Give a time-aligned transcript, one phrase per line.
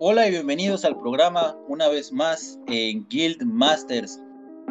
[0.00, 4.20] Hola y bienvenidos al programa una vez más en Guild Masters.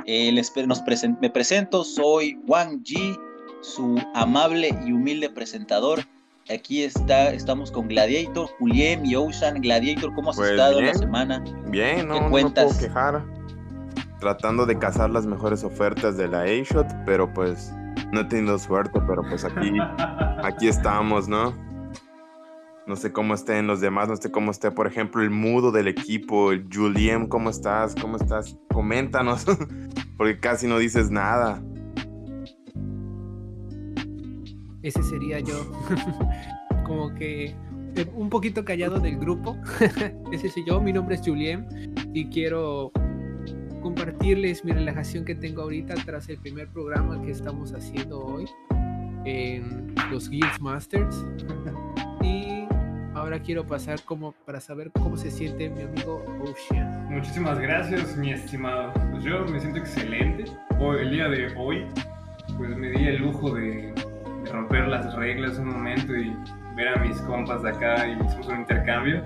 [0.06, 0.82] Eh, les, nos
[1.20, 3.14] me presento, soy Wang Ji,
[3.60, 6.00] su amable y humilde presentador.
[6.50, 9.60] Aquí está, estamos con Gladiator, Julien y Ocean.
[9.60, 10.86] Gladiator, ¿cómo has Pues estado bien.
[10.86, 11.44] la semana?
[11.68, 12.66] Bien, no, ¿Qué no cuentas?
[12.68, 13.26] puedo quejar.
[14.22, 17.74] Tratando de cazar las mejores ofertas de la A-Shot, pero pues
[18.14, 19.74] no he tenido suerte, pero pues aquí,
[20.42, 21.67] aquí estamos, ¿no?
[22.88, 25.90] No sé cómo estén los demás, no sé cómo esté, por ejemplo, el mudo del
[25.90, 27.94] equipo, el Julien, ¿cómo estás?
[27.96, 28.58] ¿Cómo estás?
[28.74, 29.46] Coméntanos,
[30.18, 31.62] porque casi no dices nada.
[34.82, 35.70] Ese sería yo.
[36.86, 37.48] Como que
[37.96, 39.58] eh, un poquito callado del grupo.
[40.32, 40.80] Ese soy yo.
[40.80, 41.68] Mi nombre es Julien
[42.14, 42.94] y quiero
[43.82, 48.46] compartirles mi relajación que tengo ahorita tras el primer programa que estamos haciendo hoy
[49.26, 51.26] en los Guild Masters.
[53.28, 57.08] Ahora quiero pasar como para saber cómo se siente mi amigo Ocean.
[57.10, 58.94] Muchísimas gracias, mi estimado.
[59.12, 60.46] Pues yo me siento excelente.
[60.80, 61.86] Hoy, el día de hoy,
[62.58, 63.94] pues me di el lujo de,
[64.46, 66.34] de romper las reglas un momento y
[66.78, 69.22] ver a mis compas de acá y hicimos un intercambio.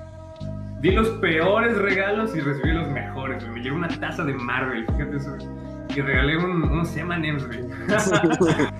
[0.80, 3.46] Di los peores regalos y recibí los mejores.
[3.46, 5.36] Me llevé una taza de Marvel, fíjate eso.
[5.94, 7.60] Y regalé un, unos M&M's, güey.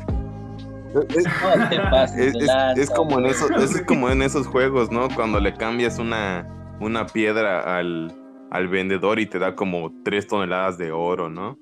[0.95, 5.09] No te pases Es, lanza, como en esos, es como en esos juegos, ¿no?
[5.15, 6.47] Cuando le cambias una,
[6.81, 8.13] una piedra al,
[8.51, 11.59] al vendedor y te da como tres toneladas de oro, ¿no?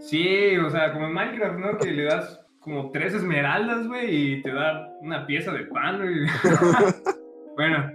[0.00, 1.78] Sí, o sea, como en Minecraft, ¿no?
[1.78, 6.26] Que le das como tres esmeraldas, güey, y te da una pieza de pan, güey.
[7.56, 7.90] bueno.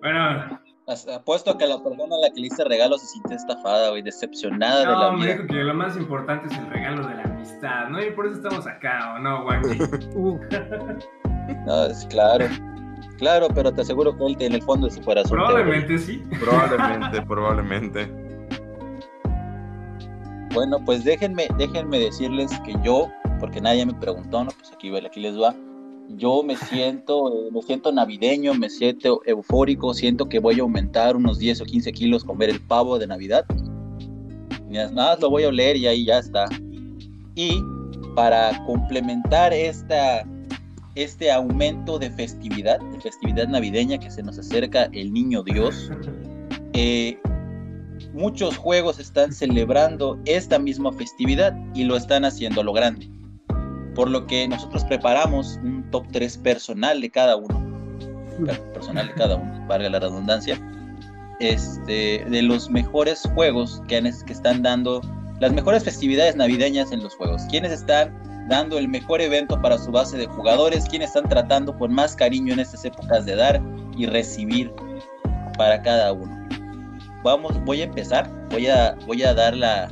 [0.00, 0.60] Bueno,
[1.14, 4.02] Apuesto a que la persona a la que le hice regalo se siente estafada, güey,
[4.02, 5.34] decepcionada de la no, me vida.
[5.34, 8.02] dijo que lo más importante es el regalo de la amistad, ¿no?
[8.02, 9.46] Y por eso estamos acá, ¿o no?
[10.14, 10.38] Uh,
[11.66, 12.46] No, es claro.
[13.18, 15.32] Claro, pero te aseguro que él en el fondo de su corazón.
[15.32, 16.22] Probablemente sí.
[16.40, 18.12] Probablemente, probablemente.
[20.54, 23.10] Bueno, pues déjenme, déjenme decirles que yo,
[23.40, 24.50] porque nadie me preguntó, ¿no?
[24.50, 25.54] Pues aquí, aquí les va.
[26.10, 31.16] Yo me siento, eh, me siento navideño, me siento eufórico, siento que voy a aumentar
[31.16, 33.44] unos 10 o 15 kilos con ver el pavo de Navidad.
[34.68, 36.46] Y Nada más lo voy a oler y ahí ya está.
[37.34, 37.62] Y
[38.14, 40.24] para complementar esta,
[40.94, 45.90] este aumento de festividad, de festividad navideña que se nos acerca el niño Dios,
[46.74, 47.18] eh,
[48.12, 53.08] muchos juegos están celebrando esta misma festividad y lo están haciendo a lo grande.
[53.94, 57.62] Por lo que nosotros preparamos un top 3 personal de cada uno.
[58.44, 60.58] per- Personal de cada uno, valga la redundancia.
[61.40, 65.00] Este, de los mejores juegos que, han, que están dando,
[65.42, 67.42] las mejores festividades navideñas en los juegos.
[67.50, 68.16] Quienes están
[68.48, 72.54] dando el mejor evento para su base de jugadores, quienes están tratando con más cariño
[72.54, 73.60] en estas épocas de dar
[73.96, 74.72] y recibir
[75.56, 76.42] para cada uno
[77.22, 79.88] vamos, voy a empezar, voy a, voy a dar la,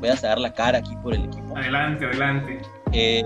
[0.00, 1.56] voy a dar la cara aquí por el equipo.
[1.56, 2.60] Adelante, adelante.
[2.92, 3.24] Eh,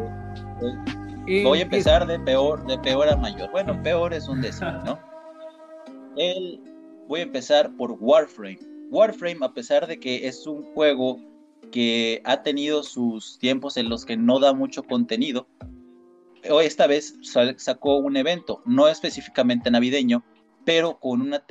[1.27, 3.51] eh, voy a empezar de peor, de peor a mayor.
[3.51, 4.99] Bueno, peor es un décimo, ¿no?
[6.17, 6.61] El,
[7.07, 8.59] voy a empezar por Warframe.
[8.91, 11.19] Warframe, a pesar de que es un juego
[11.71, 15.49] que ha tenido sus tiempos en los que no da mucho contenido,
[16.51, 17.17] hoy esta vez
[17.57, 20.25] sacó un evento, no específicamente navideño,
[20.65, 21.45] pero con una,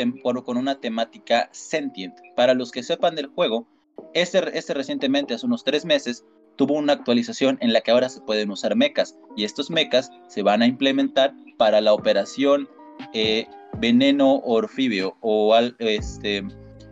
[0.43, 2.15] con una temática sentient.
[2.35, 3.67] Para los que sepan del juego,
[4.13, 6.23] este, este recientemente, hace unos tres meses,
[6.55, 10.41] tuvo una actualización en la que ahora se pueden usar mechas y estos mechas se
[10.41, 12.67] van a implementar para la operación
[13.13, 13.47] eh,
[13.79, 16.43] Veneno Orfibio o al- este,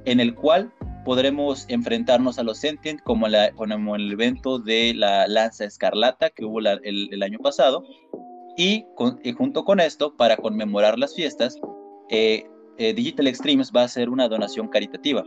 [0.05, 0.71] en el cual
[1.05, 6.43] podremos enfrentarnos a los Sentient como, la, como el evento de la Lanza Escarlata que
[6.43, 7.85] hubo la- el, el año pasado
[8.57, 11.57] y, con- y junto con esto para conmemorar las fiestas
[12.09, 12.45] eh,
[12.77, 15.23] eh, Digital Extremes va a hacer una donación caritativa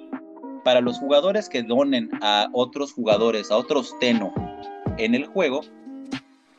[0.64, 4.34] para los jugadores que donen a otros jugadores, a otros Teno
[4.98, 5.60] en el juego,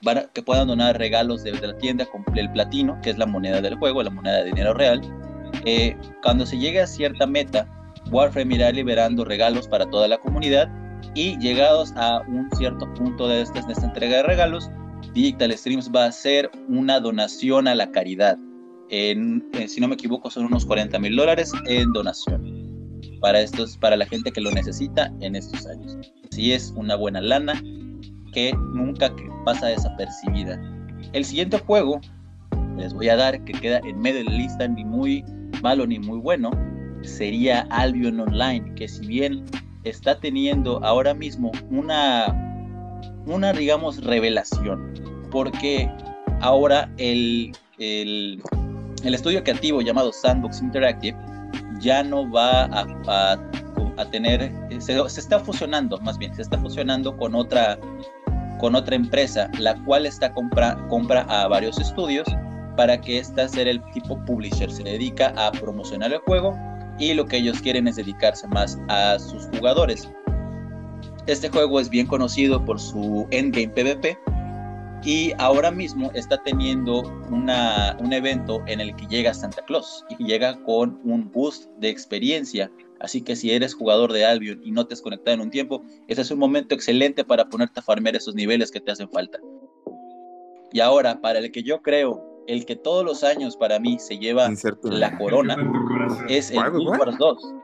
[0.02, 3.18] van a- que puedan donar regalos de, de la tienda con el platino, que es
[3.18, 5.02] la moneda del juego, la moneda de dinero real.
[5.66, 7.68] Eh, cuando se llegue a cierta meta,
[8.12, 10.70] Warframe irá liberando regalos para toda la comunidad
[11.16, 14.70] y llegados a un cierto punto de, esta entrega de regalos,
[15.14, 18.38] Digital Streams va a hacer una donación a la caridad.
[18.90, 22.70] En- si no me equivoco, son unos 40 mil dólares en donación
[23.22, 25.98] para estos, para la gente que lo necesita en estos años.
[26.32, 27.62] Sí es una buena lana
[28.34, 29.14] que nunca
[29.46, 30.60] pasa desapercibida.
[31.14, 32.00] El siguiente juego
[32.78, 35.24] les voy a dar que queda en medio de la lista ni muy
[35.62, 36.52] malo ni muy bueno
[37.02, 39.46] sería Albion Online que si bien
[39.84, 42.36] está teniendo ahora mismo una
[43.26, 44.94] una digamos revelación
[45.32, 45.90] porque
[46.42, 48.42] ahora el, el
[49.04, 51.18] el estudio creativo llamado Sandbox Interactive
[51.80, 53.38] ya no va a,
[54.12, 57.78] tener, se, está fusionando, más bien, se está fusionando con otra,
[58.60, 62.28] con otra empresa, la cual está compra, compra a varios estudios
[62.76, 66.58] para que esta sea el tipo publisher, se dedica a promocionar el juego
[67.00, 70.10] y lo que ellos quieren es dedicarse más a sus jugadores.
[71.28, 74.18] Este juego es bien conocido por su endgame PvP
[75.04, 80.24] y ahora mismo está teniendo una, un evento en el que llega Santa Claus y
[80.26, 82.70] llega con un boost de experiencia.
[83.00, 85.84] Así que si eres jugador de Albion y no te has conectado en un tiempo,
[86.10, 89.40] ese es un momento excelente para ponerte a farmear esos niveles que te hacen falta.
[90.74, 94.18] Y ahora, para el que yo creo, el que todos los años para mí se
[94.18, 94.50] lleva
[94.84, 95.56] la corona,
[96.28, 97.56] es el Guild Wars 2.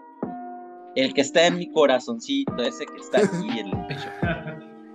[0.95, 4.09] El que está en mi corazoncito, ese que está aquí en el pecho.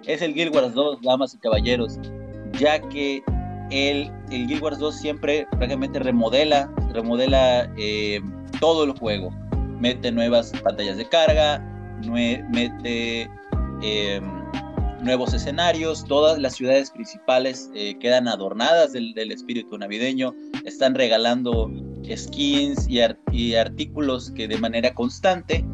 [0.06, 1.99] Es el Guild Wars 2, damas y caballeros
[2.58, 3.23] ya que
[3.70, 8.20] el, el Guild Wars 2 siempre prácticamente remodela, remodela eh,
[8.61, 9.31] todo el juego.
[9.79, 11.58] Mete nuevas pantallas de carga,
[12.06, 13.31] mete
[13.82, 14.25] em,
[15.03, 21.70] nuevos escenarios, todas las ciudades principales eh, quedan adornadas del, espíritu navideño, están regalando
[22.17, 25.65] skins y, artículos que de manera constante.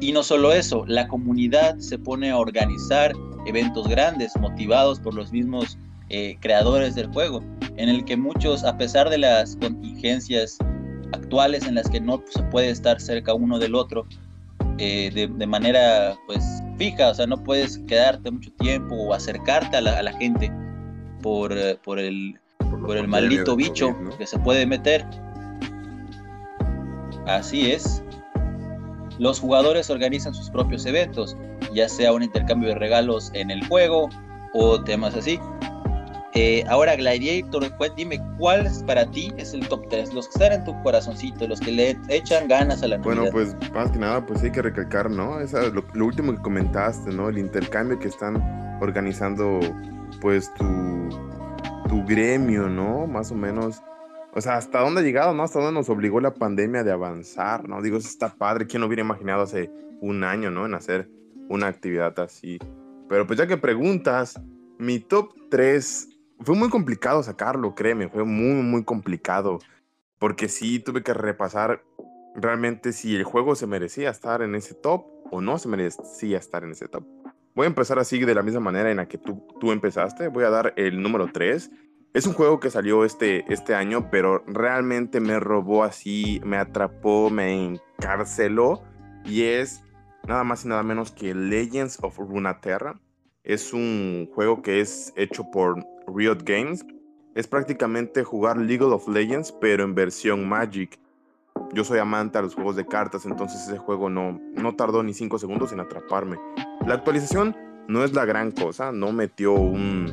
[0.00, 3.12] Y no solo eso, la comunidad se pone a organizar
[3.46, 5.76] eventos grandes motivados por los mismos
[6.08, 7.42] eh, creadores del juego,
[7.76, 10.58] en el que muchos, a pesar de las contingencias
[11.12, 14.06] actuales en las que no se puede estar cerca uno del otro
[14.80, 16.44] eh, de, manera pues
[16.76, 20.52] fija, o sea, no puedes quedarte mucho tiempo o acercarte a la, gente
[21.20, 22.38] por, eh, por el,
[22.70, 25.04] por, el maldito bicho que se puede meter.
[27.26, 28.02] Así es.
[29.18, 31.36] Los jugadores organizan sus propios eventos,
[31.74, 34.08] ya sea un intercambio de regalos en el juego
[34.54, 35.40] o temas así.
[36.34, 40.64] Eh, ahora, Gladiator, dime cuál para ti es el top 3, los que están en
[40.64, 44.42] tu corazoncito, los que le echan ganas a la Bueno, pues más que nada, pues
[44.42, 45.40] hay que recalcar, ¿no?
[45.40, 47.28] Esa, lo, lo, último que comentaste, ¿no?
[47.28, 48.36] El intercambio que están
[48.80, 49.58] organizando,
[50.20, 51.08] pues tu,
[51.88, 53.06] tu gremio, ¿no?
[53.06, 53.82] Más o menos
[54.34, 55.42] o sea, hasta dónde ha llegado, ¿no?
[55.42, 57.80] Hasta dónde nos obligó la pandemia de avanzar, ¿no?
[57.80, 58.66] Digo, eso está padre.
[58.66, 59.70] ¿Quién hubiera imaginado hace
[60.00, 60.66] un año, ¿no?
[60.66, 61.10] En hacer
[61.48, 62.58] una actividad así.
[63.08, 64.40] Pero pues ya que preguntas,
[64.78, 66.08] mi top 3
[66.40, 69.58] fue muy complicado sacarlo, créeme, fue muy, muy complicado.
[70.18, 71.82] Porque sí, tuve que repasar
[72.34, 76.64] realmente si el juego se merecía estar en ese top o no se merecía estar
[76.64, 77.04] en ese top.
[77.58, 80.28] Voy a empezar así de la misma manera en la que tú, tú empezaste.
[80.28, 81.68] Voy a dar el número 3
[82.14, 87.30] es un juego que salió este, este año, pero realmente me robó así, me atrapó,
[87.30, 88.84] me encarceló.
[89.24, 89.82] Y es
[90.28, 93.00] nada más y nada menos que Legends of Runeterra.
[93.42, 96.86] Es un juego que es hecho por Riot Games.
[97.34, 100.98] Es prácticamente jugar League of Legends, pero en versión Magic.
[101.72, 105.12] Yo soy amante a los juegos de cartas, entonces ese juego no, no tardó ni
[105.12, 106.38] 5 segundos en atraparme.
[106.88, 107.54] La actualización
[107.86, 110.10] no es la gran cosa, no metió un,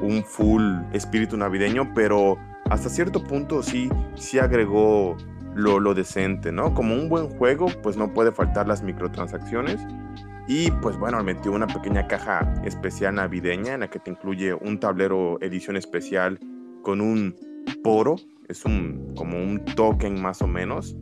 [0.00, 0.62] un full
[0.92, 2.38] espíritu navideño, pero
[2.70, 5.16] hasta cierto punto sí, sí agregó
[5.56, 6.72] lo, lo, decente, ¿no?
[6.72, 9.84] Como un buen juego, pues no puede faltar las microtransacciones.
[10.46, 14.78] Y pues bueno, metió una pequeña caja especial navideña en la que te incluye un
[14.78, 16.38] tablero edición especial
[16.84, 17.34] con un
[17.82, 18.14] poro,
[18.46, 20.94] es un como un token más o menos.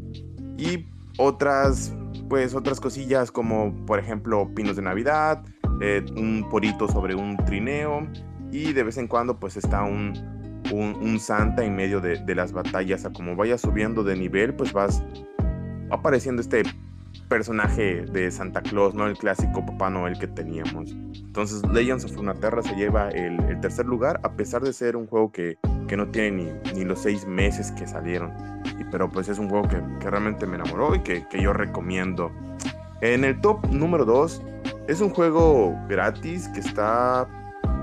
[0.56, 0.86] Y
[1.18, 1.94] otras,
[2.28, 5.44] pues otras cosillas como por ejemplo pinos de Navidad,
[5.80, 8.06] eh, un porito sobre un trineo
[8.50, 10.14] y de vez en cuando pues está un,
[10.72, 13.04] un, Santa en medio de, de, las batallas.
[13.04, 15.02] A como vayas subiendo de nivel, pues vas
[15.90, 16.62] apareciendo este
[17.28, 19.06] personaje de Santa Claus, ¿no?
[19.06, 20.92] El clásico Papá Noel que teníamos.
[20.92, 25.06] Entonces Legends of Runeterra se lleva el, el, tercer lugar, a pesar de ser un
[25.06, 28.32] juego que, que no tiene ni, los seis meses que salieron.
[28.78, 32.30] Y, pero pues es un juego que, realmente me enamoró y que, que, yo recomiendo.
[33.00, 34.42] En el top número 2
[34.88, 37.28] es un juego gratis que está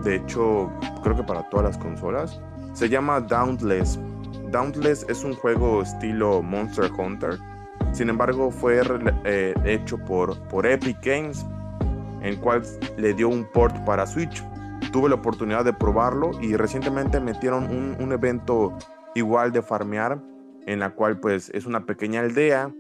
[0.04, 0.72] de hecho
[1.04, 2.40] creo que para todas las consolas.
[2.74, 4.00] Se llama Dauntless.
[4.52, 7.40] Dauntless es un juego estilo Monster Hunter.
[7.92, 8.82] Sin embargo, fue
[9.26, 11.46] eh, hecho por, por Epic Games,
[12.22, 12.64] en cual
[12.98, 14.44] le dio un port para Switch.
[14.94, 18.78] Tuve la oportunidad de probarlo y recientemente metieron un, un evento
[19.16, 20.22] igual de farmear,
[20.66, 22.72] en la cual pues es una pequeña aldea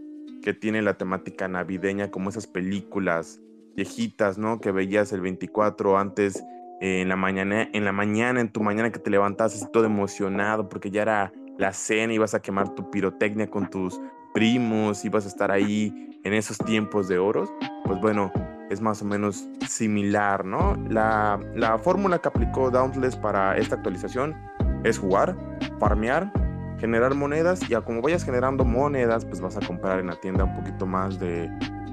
[0.41, 3.41] que tiene la temática navideña como esas películas
[3.75, 4.61] viejitas, ¿no?
[4.61, 6.43] Que veías el 24 antes
[6.81, 10.69] en la mañana, en la mañana, en tu mañana que te levantas así todo emocionado
[10.69, 13.99] porque ya era la cena, ibas a quemar tu pirotecnia con tus
[14.33, 17.51] primos, ibas a estar ahí en esos tiempos de oros,
[17.85, 18.31] pues bueno,
[18.73, 20.75] es más o menos similar, ¿no?
[20.89, 24.35] La, la fórmula que aplicó Dauntless para esta actualización
[24.83, 25.37] es jugar,
[25.79, 26.31] farmear
[26.83, 30.43] generar monedas y a como vayas generando monedas, pues vas a comprar en la tienda
[30.43, 31.49] un poquito más de,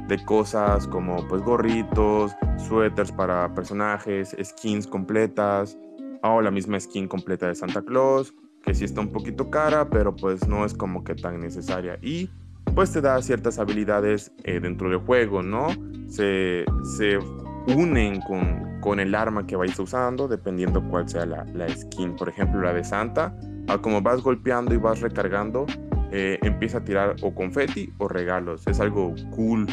[0.08, 5.78] de cosas como pues gorritos, suéteres para personajes, skins completas,
[6.24, 8.34] o la misma skin completa de Santa Claus,
[8.64, 11.96] que sí está un poquito cara, pero pues no es como que tan necesaria.
[12.02, 12.28] Y
[12.74, 15.68] pues te da ciertas habilidades eh, dentro del juego, ¿no?
[16.08, 16.64] Se,
[16.96, 17.18] se
[17.66, 22.16] unen con, con, el arma que vais usando, dependiendo cuál sea la, la, skin.
[22.16, 23.36] Por ejemplo, la de Santa,
[23.68, 25.66] a como vas golpeando y vas recargando,
[26.12, 28.66] eh, empieza a tirar o confeti o regalos.
[28.66, 29.66] Es algo cool,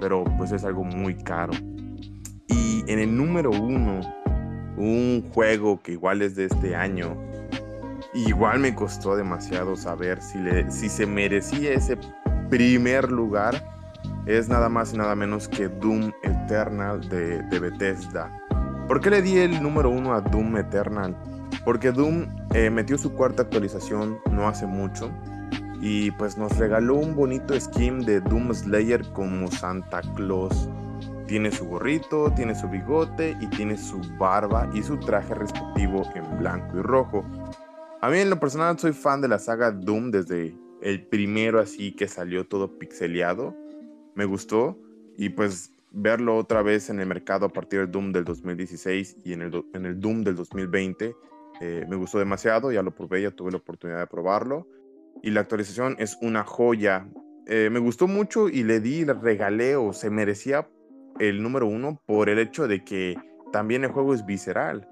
[0.00, 1.52] pero pues es algo muy caro.
[2.48, 4.00] Y en el número uno,
[4.76, 7.16] un juego que igual es de este año,
[8.12, 11.96] igual me costó demasiado saber si, le, si se merecía ese
[12.54, 13.66] primer lugar
[14.26, 18.30] es nada más y nada menos que Doom Eternal de, Bethesda.
[18.86, 21.16] ¿Por qué le di el número uno a Doom Eternal?
[21.64, 25.10] Porque Doom eh, metió su cuarta actualización no hace mucho
[25.80, 30.68] y pues nos regaló un bonito skin de Doom Slayer como Santa Claus.
[31.26, 36.38] Tiene su gorrito, tiene su bigote y tiene su barba y su traje respectivo en
[36.38, 37.24] blanco y rojo.
[38.00, 41.92] A mí en lo personal soy fan de la saga Doom desde el primero así
[41.92, 43.56] que salió todo pixeleado.
[44.14, 44.78] Me gustó
[45.16, 49.32] y pues verlo otra vez en el mercado a partir del Doom del 2016 y
[49.32, 51.16] en el, en el Doom del 2020
[51.60, 54.68] eh, me gustó demasiado, ya lo probé, ya tuve la oportunidad de probarlo
[55.22, 57.08] y la actualización es una joya.
[57.46, 60.68] Eh, me gustó mucho y le di, le regalé o se merecía
[61.18, 63.16] el número uno por el hecho de que
[63.52, 64.86] también el juego es visceral.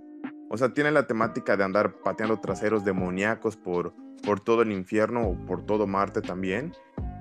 [0.53, 5.27] O sea, tiene la temática de andar pateando traseros demoníacos por, por todo el infierno
[5.27, 6.75] o por todo Marte también.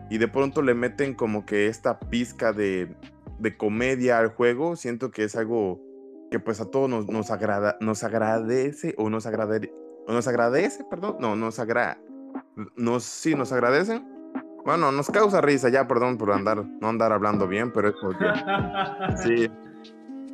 [0.09, 2.93] Y de pronto le meten como que esta pizca de,
[3.39, 4.75] de comedia al juego.
[4.75, 5.81] Siento que es algo
[6.29, 9.73] que pues a todos nos, nos, agrada, nos agradece o nos agradece,
[10.09, 12.01] nos agradece, perdón, no, nos agrada,
[12.75, 14.01] nos, sí, nos agradece.
[14.65, 18.25] Bueno, nos causa risa ya, perdón por andar, no andar hablando bien, pero es porque...
[19.23, 19.49] Sí,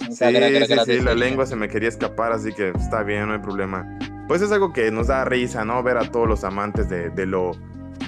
[0.09, 0.25] Sí,
[0.67, 3.87] sí, sí, la lengua se me quería escapar, así que está bien, no hay problema.
[4.27, 5.81] Pues es algo que nos da risa, ¿no?
[5.83, 7.51] Ver a todos los amantes de, de lo,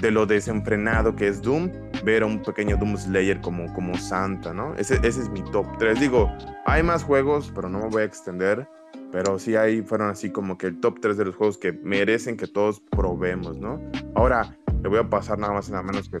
[0.00, 1.70] de lo desenfrenado que es Doom,
[2.04, 4.74] ver a un pequeño Doom Slayer como, como Santa, ¿no?
[4.76, 6.00] Ese, ese es mi top 3.
[6.00, 6.30] Digo,
[6.66, 8.66] hay más juegos, pero no me voy a extender.
[9.12, 12.36] Pero sí, ahí fueron así como que el top 3 de los juegos que merecen
[12.36, 13.80] que todos probemos, ¿no?
[14.14, 16.18] Ahora, le voy a pasar nada más y nada menos que.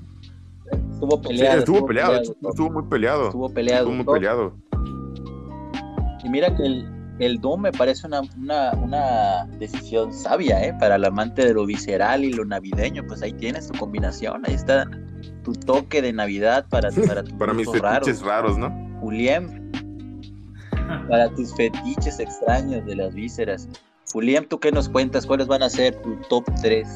[0.92, 1.52] Estuvo peleado.
[1.52, 3.26] Sí, estuvo, peleado, estuvo muy peleado.
[3.26, 3.88] Estuvo peleado.
[3.88, 4.56] Estuvo muy peleado.
[6.22, 10.74] Y mira que el, el Doom me parece una, una, una, decisión sabia, ¿eh?
[10.78, 14.54] Para el amante de lo visceral y lo navideño, pues ahí tienes tu combinación, ahí
[14.54, 14.88] está
[15.44, 18.70] tu toque de Navidad para, para, tus para mis fetiches raros, ¿no?
[19.00, 19.70] Julián,
[21.08, 23.68] para tus fetiches extraños de las vísceras.
[24.12, 25.24] Julián, ¿tú qué nos cuentas?
[25.26, 26.86] ¿Cuáles van a ser tu top 3?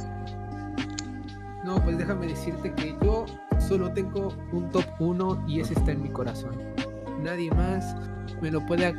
[1.65, 3.25] No, pues déjame decirte que yo
[3.59, 6.59] solo tengo un top 1 y ese está en mi corazón.
[7.25, 7.97] Nadie más
[8.43, 8.95] me lo puede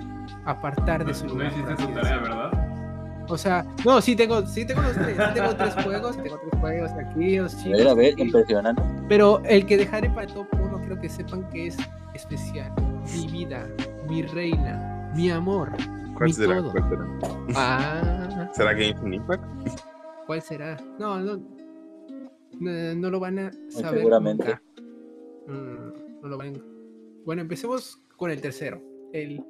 [0.46, 1.52] apartar de su lugar.
[1.54, 3.26] No hiciste tu tarea, ¿verdad?
[3.30, 6.60] O sea, no, sí tengo, sí tengo los tres, sí tengo tres juegos, tengo tres
[6.60, 7.74] juegos aquí, los chicos.
[7.74, 8.82] A ver, a ver, impresionante.
[9.08, 11.78] Pero el que dejaré para el top 1 creo que sepan que es
[12.16, 12.74] especial.
[13.16, 13.68] Mi vida,
[14.10, 15.72] mi reina, mi amor,
[16.16, 16.58] ¿Cuál mi será?
[16.58, 16.72] todo.
[16.72, 17.06] ¿Cuál será?
[17.56, 19.44] Ah, ¿Será Impact?
[20.26, 20.78] ¿cuál será?
[20.98, 21.38] No, no,
[22.60, 24.00] no, no lo van a saber.
[24.00, 24.46] seguramente.
[24.46, 24.62] nunca.
[25.48, 26.76] Mm, no lo van.
[27.26, 28.82] Bueno, empecemos con el tercero.
[29.14, 29.44] El,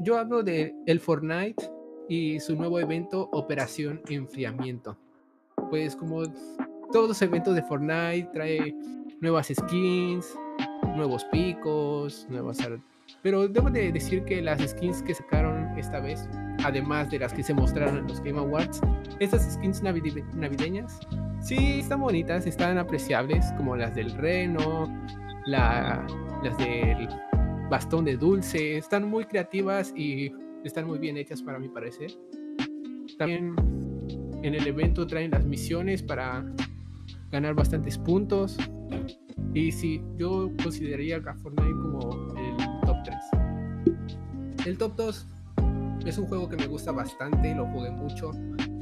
[0.00, 1.70] yo hablo de el Fortnite
[2.08, 4.96] y su nuevo evento Operación Enfriamiento.
[5.70, 6.22] Pues como
[6.92, 8.74] todos los eventos de Fortnite trae
[9.20, 10.38] nuevas skins,
[10.96, 12.58] nuevos picos, nuevas
[13.22, 16.28] pero debo de decir que las skins que sacaron esta vez,
[16.64, 18.80] además de las que se mostraron en los Game Awards,
[19.20, 20.98] estas skins navide- navideñas,
[21.40, 24.86] sí están bonitas, están apreciables, como las del reno,
[25.46, 26.06] la,
[26.42, 27.08] las del
[27.70, 30.32] bastón de dulce, están muy creativas y
[30.64, 32.12] están muy bien hechas para mi parecer.
[33.18, 33.54] También
[34.42, 36.44] en el evento traen las misiones para
[37.30, 38.56] ganar bastantes puntos.
[39.54, 43.16] Y sí, yo consideraría a Fortnite como el top 3.
[44.66, 45.28] El top 2
[46.04, 48.30] es un juego que me gusta bastante, lo jugué mucho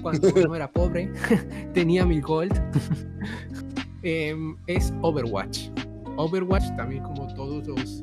[0.03, 1.11] cuando no era pobre,
[1.75, 2.55] tenía mi gold.
[4.07, 5.71] Em, es Overwatch.
[6.19, 8.03] Overwatch también como todos los,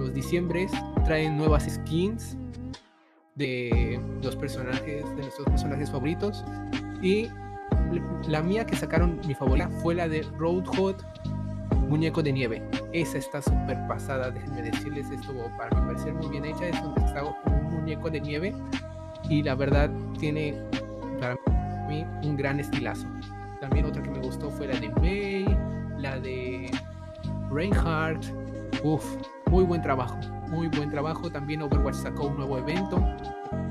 [0.00, 0.72] los diciembres
[1.04, 2.36] traen nuevas skins
[3.34, 6.44] de los personajes, de nuestros personajes favoritos.
[7.02, 7.28] Y
[8.28, 10.96] la mía que sacaron, mi favorita, fue la de Roadhog
[11.88, 12.62] Muñeco de Nieve.
[12.92, 16.68] Esa está súper pasada, déjenme decirles, estuvo para mi parecer muy bien hecha.
[16.68, 18.54] Es donde está un muñeco de nieve
[19.28, 20.54] y la verdad tiene
[21.20, 21.36] para
[21.88, 23.06] mí un gran estilazo.
[23.60, 25.44] También otra que me gustó fue la de May,
[25.98, 26.70] la de
[27.50, 28.24] Reinhardt.
[28.82, 29.04] Uf,
[29.50, 30.16] muy buen trabajo,
[30.48, 31.30] muy buen trabajo.
[31.30, 33.04] También Overwatch sacó un nuevo evento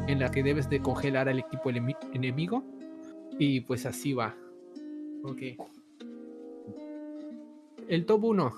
[0.07, 1.69] en la que debes de congelar al equipo
[2.13, 2.63] enemigo.
[3.37, 4.35] Y pues así va.
[5.23, 5.41] Ok.
[7.87, 8.53] El top 1.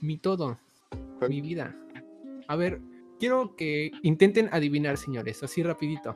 [0.00, 0.58] Mi todo.
[1.28, 1.76] Mi vida.
[2.46, 2.80] A ver,
[3.18, 6.14] quiero que intenten adivinar, señores, así rapidito.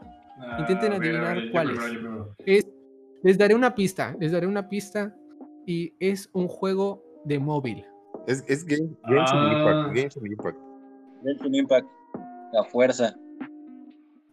[0.59, 1.93] Intenten Ah, a ver, a adivinar ver, cuál primero, es.
[1.93, 2.37] yo primero.
[2.47, 2.69] Es,
[3.23, 5.15] les daré una pista, les daré una pista
[5.67, 7.85] y es un juego de móvil.
[8.27, 9.53] Es, es Game, Genshin Ah.
[9.53, 9.97] Impact.
[9.97, 10.59] Genshin Impact.
[11.25, 11.87] Genshin Impact,
[12.53, 13.15] la fuerza.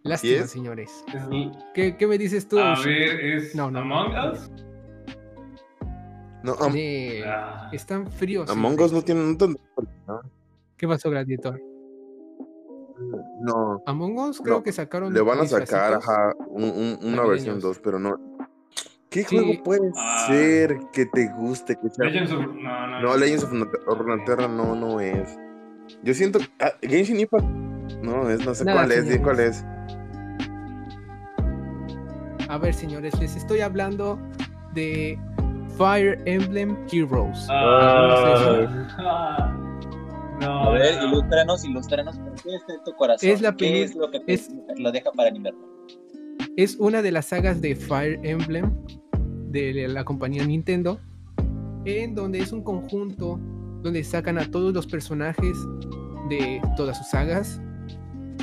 [0.03, 0.50] Lástima, es?
[0.51, 1.03] señores.
[1.13, 1.24] Es-
[1.74, 2.57] ¿Qué, qué me dices tú?
[2.60, 3.79] a ver, es No, no.
[3.79, 4.51] Among Us.
[6.43, 8.50] No, Am- Ne, Ah, Están fríos.
[8.50, 8.79] Among.
[8.79, 9.21] Us no tiene.
[9.21, 9.57] No, tan-
[10.07, 10.21] no.
[10.77, 11.62] ¿Qué pasó, Gladiator?
[13.41, 15.13] No, Among Us creo No, que sacaron.
[15.13, 17.62] le van a sacar ajá, un- un- una versión navideños.
[17.62, 18.17] 2, pero no.
[19.12, 19.38] ¿Qué Sí.
[19.38, 20.25] juego puede Ah.
[20.27, 21.75] ser que te guste?
[21.75, 22.06] Que sea...
[22.06, 22.39] Legends of.
[22.39, 23.01] No, no.
[23.01, 25.38] No, Legends of Runeterra- no, no es.
[26.01, 26.39] Yo siento.
[26.62, 27.44] Ah, Genshin Impact.
[28.01, 29.65] No, es, no sé Nada, cuál es, cuál es.
[32.48, 34.18] A ver, señores, les estoy hablando
[34.74, 35.20] de
[35.77, 37.48] Fire Emblem Heroes.
[37.50, 38.65] Ah,
[38.98, 39.58] ah,
[40.39, 41.08] no, A ver, no.
[41.10, 42.18] ilústranos, ilústranos.
[42.18, 43.30] ¿Por qué está en tu corazón?
[43.30, 45.60] Es la ¿Qué peli- es lo que te- es- lo deja para animarlo?
[46.58, 48.74] Es una de las sagas de Fire Emblem
[49.51, 51.00] de la compañía Nintendo,
[51.86, 53.39] en donde es un conjunto
[53.81, 55.58] donde sacan a todos los personajes
[56.29, 57.62] de todas sus sagas.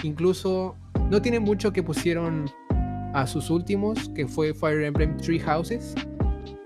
[0.03, 0.77] Incluso
[1.11, 2.47] no tiene mucho que pusieron
[3.15, 5.95] a sus últimos, que fue Fire Emblem Three Houses.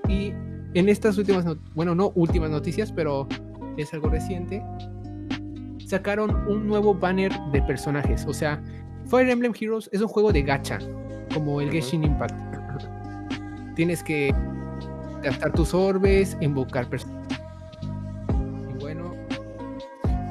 [0.09, 0.33] Y
[0.75, 1.45] en estas últimas,
[1.75, 3.29] bueno, no últimas noticias, pero
[3.77, 4.63] es algo reciente,
[5.87, 8.25] sacaron un nuevo banner de personajes.
[8.27, 8.63] O sea,
[9.07, 10.79] Fire Emblem Heroes es un juego de gacha,
[11.35, 11.71] como el.
[11.71, 12.52] Genshin Impact.
[13.75, 14.35] Tienes que
[15.23, 17.39] gastar tus orbes, invocar personajes.
[18.75, 19.15] Y bueno,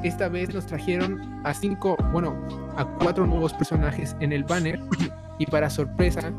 [0.02, 2.36] esta vez nos trajeron a cinco, bueno,
[2.76, 4.80] a cuatro nuevos personajes en el banner.
[5.38, 6.30] Y para sorpresa,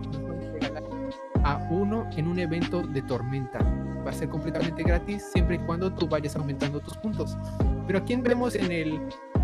[1.44, 3.60] a uno en un evento de tormenta.
[4.06, 7.38] Va a ser completamente gratis siempre y cuando tú vayas aumentando tus puntos.
[7.86, 9.02] Pero ¿a quién vemos en el,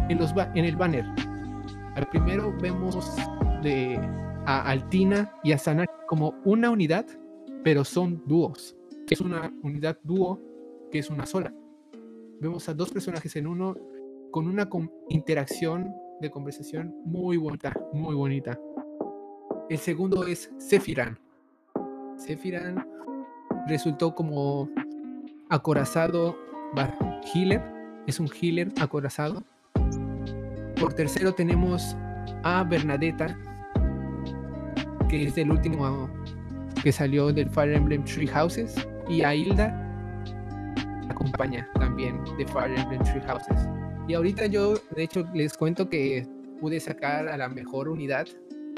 [0.10, 1.06] en los, en el banner?
[1.95, 3.15] Al primero vemos
[3.62, 4.00] de,
[4.45, 7.06] a Altina y a Sana como una unidad,
[7.63, 8.76] pero son dúos.
[9.10, 10.39] Es una unidad dúo,
[10.91, 11.54] que es una sola.
[12.39, 13.76] Vemos a dos personajes en uno
[14.32, 14.69] con una
[15.10, 18.60] interacción de conversación muy bonita, muy bonita.
[19.69, 21.19] El segundo es Sephiran.
[22.17, 22.88] Sephiran
[23.67, 24.69] resultó como
[25.50, 26.38] acorazado
[26.76, 26.98] bar
[27.34, 27.62] healer.
[28.08, 29.43] Es un healer acorazado.
[30.80, 31.95] Por tercero tenemos
[32.43, 33.38] a Bernadetta,
[35.10, 35.86] que es el último
[36.84, 38.76] que salió del Fire Emblem Three Houses.
[39.10, 39.74] Y a Hilda
[41.10, 43.68] acompaña también de Fire Emblem Three Houses.
[44.08, 46.28] Y ahorita yo, de hecho, les cuento que
[46.60, 48.28] pude sacar a la mejor unidad.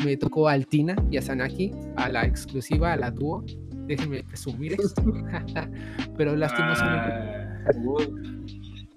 [0.03, 3.43] Me tocó a Altina y a Sanaki, a la exclusiva, a la dúo.
[3.87, 5.03] Déjenme presumir esto.
[6.17, 7.71] Pero lastimosamente Ah,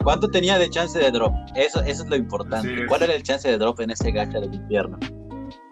[0.03, 1.33] ¿Cuánto tenía de chance de drop?
[1.55, 2.73] Eso, eso es lo importante.
[2.73, 2.89] Así es.
[2.89, 4.99] ¿Cuál era el chance de drop en ese gacha del infierno?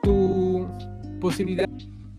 [0.03, 0.69] tu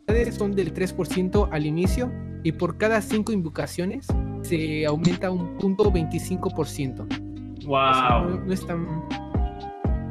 [0.05, 2.11] posibilidades son del 3% al inicio
[2.43, 4.07] y por cada 5 invocaciones
[4.41, 7.01] se aumenta un punto 25%.
[7.01, 8.41] O sea, no, wow.
[8.45, 8.85] no es tan...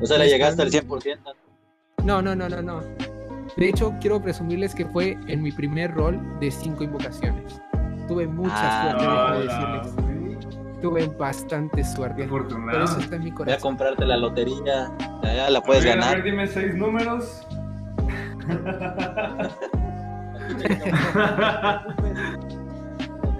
[0.01, 1.19] O sea, le No llegaste al están- 100%.
[2.05, 2.81] No, no, no, no, no.
[3.57, 7.61] De hecho, quiero presumirles que fue en mi primer rol de 5 invocaciones.
[8.09, 10.47] Tuve mucha Ah, suerte, No, decirles.
[10.81, 12.25] Tuve bastante suerte.
[12.27, 12.49] Por
[12.83, 13.61] eso está en mi Ve a corazón.
[13.61, 14.91] comprarte la lotería.
[15.23, 16.17] Ya la A puedes ver, A ganar.
[16.17, 17.47] ver, dime seis números.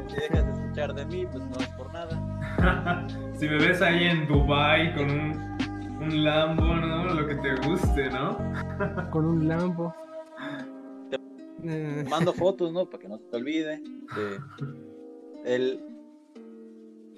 [0.09, 3.07] Si dejas de escuchar de mí, pues no es por nada.
[3.39, 7.05] si me ves ahí en Dubai con un, un Lambo, ¿no?
[7.15, 8.37] Lo que te guste, ¿no?
[9.11, 9.95] Con un Lambo.
[11.11, 11.19] Te-
[11.65, 12.87] Eh, Mando fotos, ¿no?
[12.87, 13.81] Para que no se te olvide.
[14.17, 14.41] de-
[15.45, 15.81] el...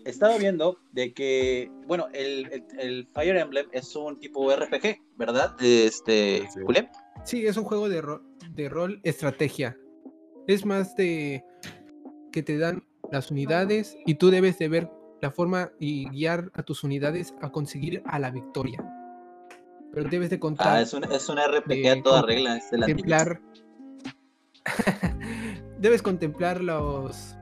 [0.05, 5.57] Estaba viendo de que, bueno, el, el- el Fire Emblem es un tipo RPG, ¿verdad?
[5.61, 6.61] Este, Sí.
[6.65, 6.91] Julián.
[7.25, 8.23] Sí, es un juego de, ro-
[8.55, 9.77] de rol estrategia.
[10.47, 11.45] Es más de
[12.33, 14.91] que te dan las unidades y tú debes de ver
[15.23, 18.85] la forma y guiar a tus unidades a conseguir a la victoria.
[19.93, 22.57] Pero debes de contar, Ah, es un, es un RPG de a toda regla.
[22.57, 23.41] Es contemplar.
[25.79, 27.37] debes contemplar los,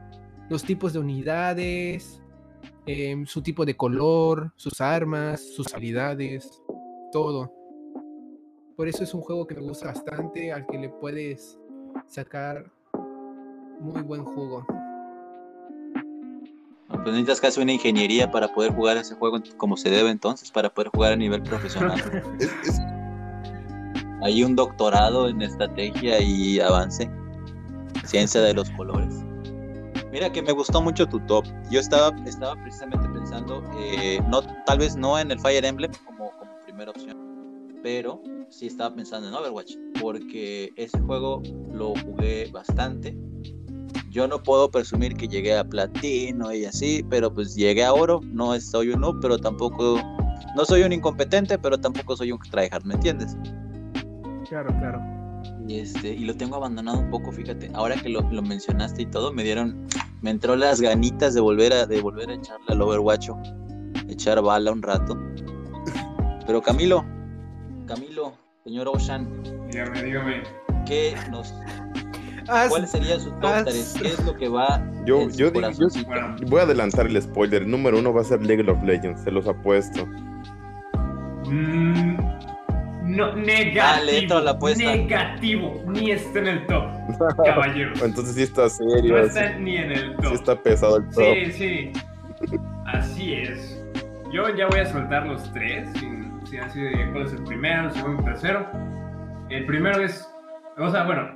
[0.49, 2.21] los tipos de unidades,
[2.87, 6.61] em, su tipo de color, sus armas, sus habilidades,
[7.11, 7.53] todo.
[8.77, 11.59] Por eso es un juego que me gusta bastante, al que le puedes
[12.07, 12.71] sacar
[13.81, 14.67] muy buen jugo.
[16.89, 20.71] Pues necesitas casi una ingeniería para poder jugar ese juego como se debe entonces, para
[20.71, 22.01] poder jugar a nivel profesional.
[22.39, 22.81] Es- es-
[24.23, 27.11] Hay un doctorado en estrategia y avance.
[28.05, 29.15] Ciencia de los colores.
[30.13, 31.45] Mira que me gustó mucho tu top.
[31.71, 36.31] Yo estaba, estaba precisamente pensando, eh, no, tal vez no en el Fire Emblem como,
[36.39, 37.17] como primera opción,
[37.83, 38.21] pero
[38.53, 43.17] sí estaba pensando en Overwatch, porque ese juego lo jugué bastante.
[44.11, 48.21] Yo no puedo presumir que llegué a platino y así, pero pues llegué a oro.
[48.25, 49.99] No soy un noob, pero tampoco,
[50.55, 53.37] no soy un incompetente, pero tampoco soy un tryhard, ¿me entiendes?
[54.49, 55.01] Claro, claro.
[55.67, 57.71] Y este, y lo tengo abandonado un poco, fíjate.
[57.73, 59.87] Ahora que lo, lo mencionaste y todo, me dieron,
[60.21, 63.31] me entró las ganitas de volver a, de volver a echarle al Overwatch,
[64.09, 65.17] echar bala un rato.
[66.47, 67.05] Pero Camilo,
[67.87, 68.33] Camilo,
[68.65, 69.29] señor Ocean,
[69.71, 70.43] Dígame, dígame.
[70.87, 71.53] ¿qué nos,
[72.49, 73.95] Haz- ¿cuál sería su top haz- 3?
[74.01, 76.07] ¿Qué es lo que va Yo- en su yo digo- yo- corazoncito?
[76.09, 77.67] Bueno, voy a adelantar el spoiler.
[77.67, 80.07] Número uno va a ser League of Legends, se los apuesto.
[81.47, 82.17] mm,
[83.05, 83.75] no, negativo.
[83.77, 84.85] Dale, entra la apuesta.
[84.97, 85.83] Negativo.
[85.87, 86.85] Ni está en el top,
[87.45, 88.01] caballeros.
[88.03, 90.33] Entonces sí está No serio, sí, está ni en el sí top.
[90.35, 91.25] está pesado el top.
[91.25, 91.93] Sí, sí.
[92.87, 93.85] Así es.
[94.33, 96.22] Yo ya voy a soltar los tres, sin,
[96.53, 98.67] sin así de cuál es el primero, el segundo el tercero.
[99.49, 100.31] El primero es,
[100.77, 101.31] o sea, bueno,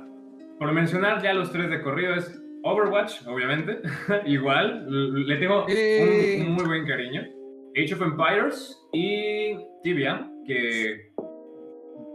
[0.59, 3.79] por mencionar ya los tres de corrido es Overwatch, obviamente.
[4.25, 4.85] Igual,
[5.25, 6.37] le tengo Eh.
[6.41, 7.23] un, un muy buen cariño.
[7.75, 11.11] Age of Empires y Tibia, que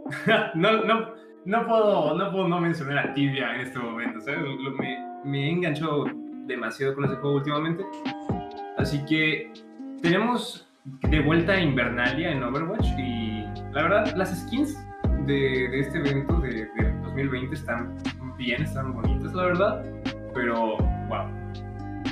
[0.55, 1.13] no, no,
[1.45, 4.39] no, puedo, no puedo no mencionar a Tibia en este momento, ¿sabes?
[4.41, 6.05] Lo- me, me he enganchado
[6.47, 7.83] demasiado con ese juego últimamente.
[8.77, 9.51] Así que
[10.01, 14.77] tenemos de vuelta a Invernalia en Overwatch y la verdad las skins
[15.25, 15.33] de,
[15.69, 17.97] de este evento de, de 2020 están
[18.37, 19.85] bien, están bonitas la verdad,
[20.33, 21.27] pero wow.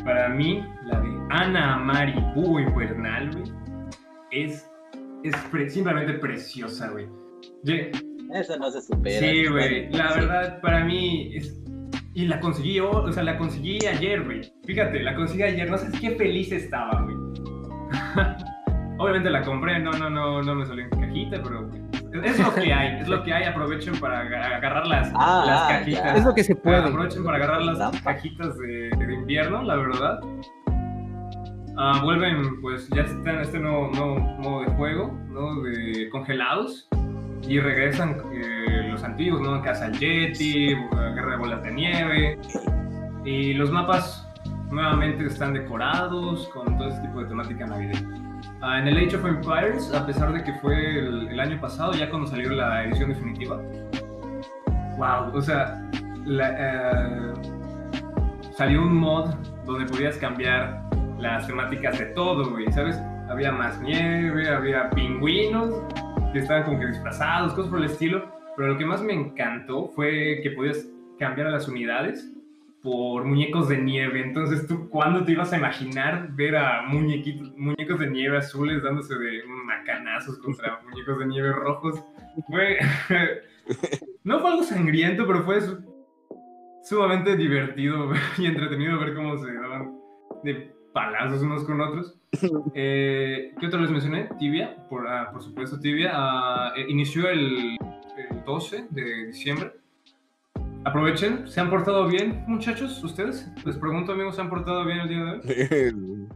[0.06, 3.44] Para mí la de Ana Amari Búho Invernal, güey,
[4.32, 4.70] es,
[5.24, 7.08] es pre- simplemente preciosa, güey.
[8.34, 9.20] Eso no se supera.
[9.20, 9.92] Sí, güey.
[9.92, 10.20] La Sí.
[10.22, 11.62] verdad, para mí es.
[12.14, 14.42] Y la conseguí, yo, o sea, la conseguí ayer, güey.
[14.66, 15.70] Fíjate, la conseguí ayer.
[15.70, 17.16] No sabes qué feliz estaba, güey.
[19.02, 21.70] Obviamente la compré, no, no, no, no me salió en cajita, pero
[22.24, 23.44] es lo que hay, es lo que hay.
[23.46, 26.04] Aprovechen para aga- agarrar las, Ah, las cajitas.
[26.04, 26.16] ya.
[26.16, 26.78] Es lo que se puede.
[26.78, 30.20] Aprovechen para agarrar las cajitas de, de invierno, la verdad.
[31.78, 35.62] Ah, vuelven, pues ya están en este nuevo, nuevo modo de juego, ¿no?
[35.64, 36.88] De congelados.
[37.48, 39.62] Y regresan eh, los antiguos, ¿no?
[39.64, 42.38] Casa Yeti, Guerra de Bolas de Nieve.
[43.26, 44.28] Y los mapas
[44.70, 48.31] nuevamente están decorados con todo ese tipo de temática navideña.
[48.63, 51.93] Ah, en el Age of Empires, a pesar de que fue el, el año pasado,
[51.93, 53.60] ya cuando salió la edición definitiva,
[54.97, 55.82] wow, o sea,
[56.26, 57.34] la, eh,
[58.56, 59.34] salió un mod
[59.65, 60.84] donde podías cambiar
[61.17, 63.02] las temáticas de todo, güey, ¿sabes?
[63.30, 65.82] Había más nieve, había pingüinos
[66.32, 69.88] que estaban como que disfrazados, cosas por el estilo, pero lo que más me encantó
[69.95, 72.32] fue que podías cambiar a las unidades
[72.82, 74.22] por muñecos de nieve.
[74.24, 79.15] Entonces, ¿tú cuándo te ibas a imaginar ver a muñequitos, muñecos de nieve azules dándose
[79.17, 82.04] de macanazos contra muñecos de nieve rojos?
[82.48, 82.78] Fue...
[84.24, 85.84] no fue algo sangriento, pero fue su-
[86.84, 89.96] sumamente divertido y entretenido ver cómo se daban
[90.44, 92.17] de palazos unos con otros.
[92.74, 94.30] Eh, ¿Qué otro les mencioné?
[94.39, 96.12] Tibia, por, ah, por supuesto, Tibia.
[96.13, 97.78] ah, eh, inició el,
[98.17, 99.72] el 12 de diciembre.
[100.84, 103.04] Aprovechen, ¿se han portado bien, muchachos?
[103.04, 103.48] ¿Ustedes?
[103.65, 106.28] Les pregunto, amigos, ¿se han portado bien el día de hoy?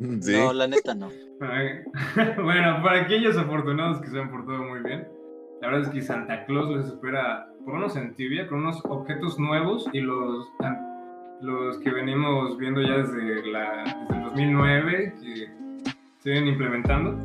[0.20, 0.32] sí.
[0.32, 1.10] No, la neta no.
[2.42, 5.06] Bueno, para aquellos afortunados que se han portado muy bien,
[5.60, 9.88] la verdad es que Santa Claus les espera, menos en Tibia, con unos objetos nuevos
[9.92, 10.48] y los,
[11.40, 15.50] los que venimos viendo ya desde, la, desde el 2009, que
[16.18, 17.16] se vienen implementando.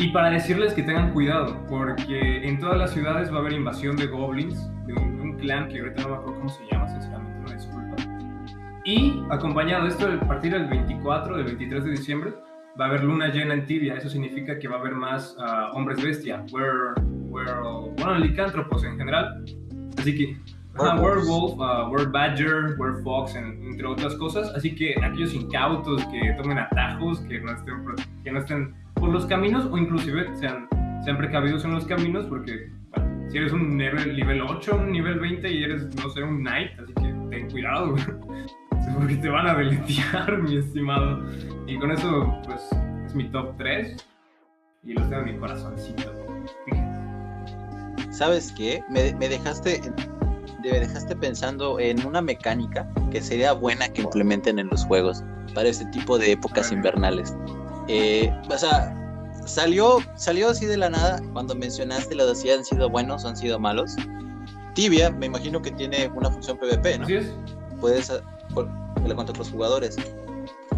[0.00, 3.96] Y para decirles que tengan cuidado, porque en todas las ciudades va a haber invasión
[3.96, 6.88] de goblins, de un, de un clan que ahorita no me acuerdo cómo se llama,
[6.88, 7.96] sinceramente, una disculpa.
[8.84, 12.32] Y acompañado de esto, a partir del 24, del 23 de diciembre,
[12.80, 13.94] va a haber luna llena en Tibia.
[13.94, 16.94] Eso significa que va a haber más ah, hombres bestia, were,
[17.28, 17.52] were-
[17.96, 19.44] bueno, licántropos en general.
[19.98, 20.36] Así que,
[20.78, 24.50] ajá, werewolf, ah, were badger, were fox, en- entre otras cosas.
[24.56, 27.74] Así que aquellos incautos que tomen atajos, que no estén,
[28.24, 28.74] que no estén
[29.10, 30.68] por los caminos o inclusive sean,
[31.04, 35.18] sean precavidos en los caminos porque bueno, si eres un nivel, nivel 8, un nivel
[35.18, 37.96] 20 y eres, no sé, un knight, así que ten cuidado,
[38.96, 41.24] porque te van a deletear, mi estimado.
[41.66, 42.60] Y con eso, pues,
[43.04, 43.96] es mi top 3
[44.84, 46.14] y los tengo en mi corazoncito.
[48.10, 48.80] ¿Sabes qué?
[48.90, 49.80] Me, me dejaste
[50.62, 55.68] me dejaste pensando en una mecánica que sería buena que implementen en los juegos para
[55.68, 57.34] este tipo de épocas invernales.
[57.92, 58.94] Eh, o sea,
[59.50, 63.28] salió, salió así de la nada cuando mencionaste los de si han sido buenos o
[63.28, 63.96] han sido malos.
[64.74, 67.04] Tibia, me imagino que tiene una función PvP, ¿no?
[67.04, 67.26] Así es.
[67.80, 68.12] Puedes
[68.94, 69.96] pelear contra otros jugadores.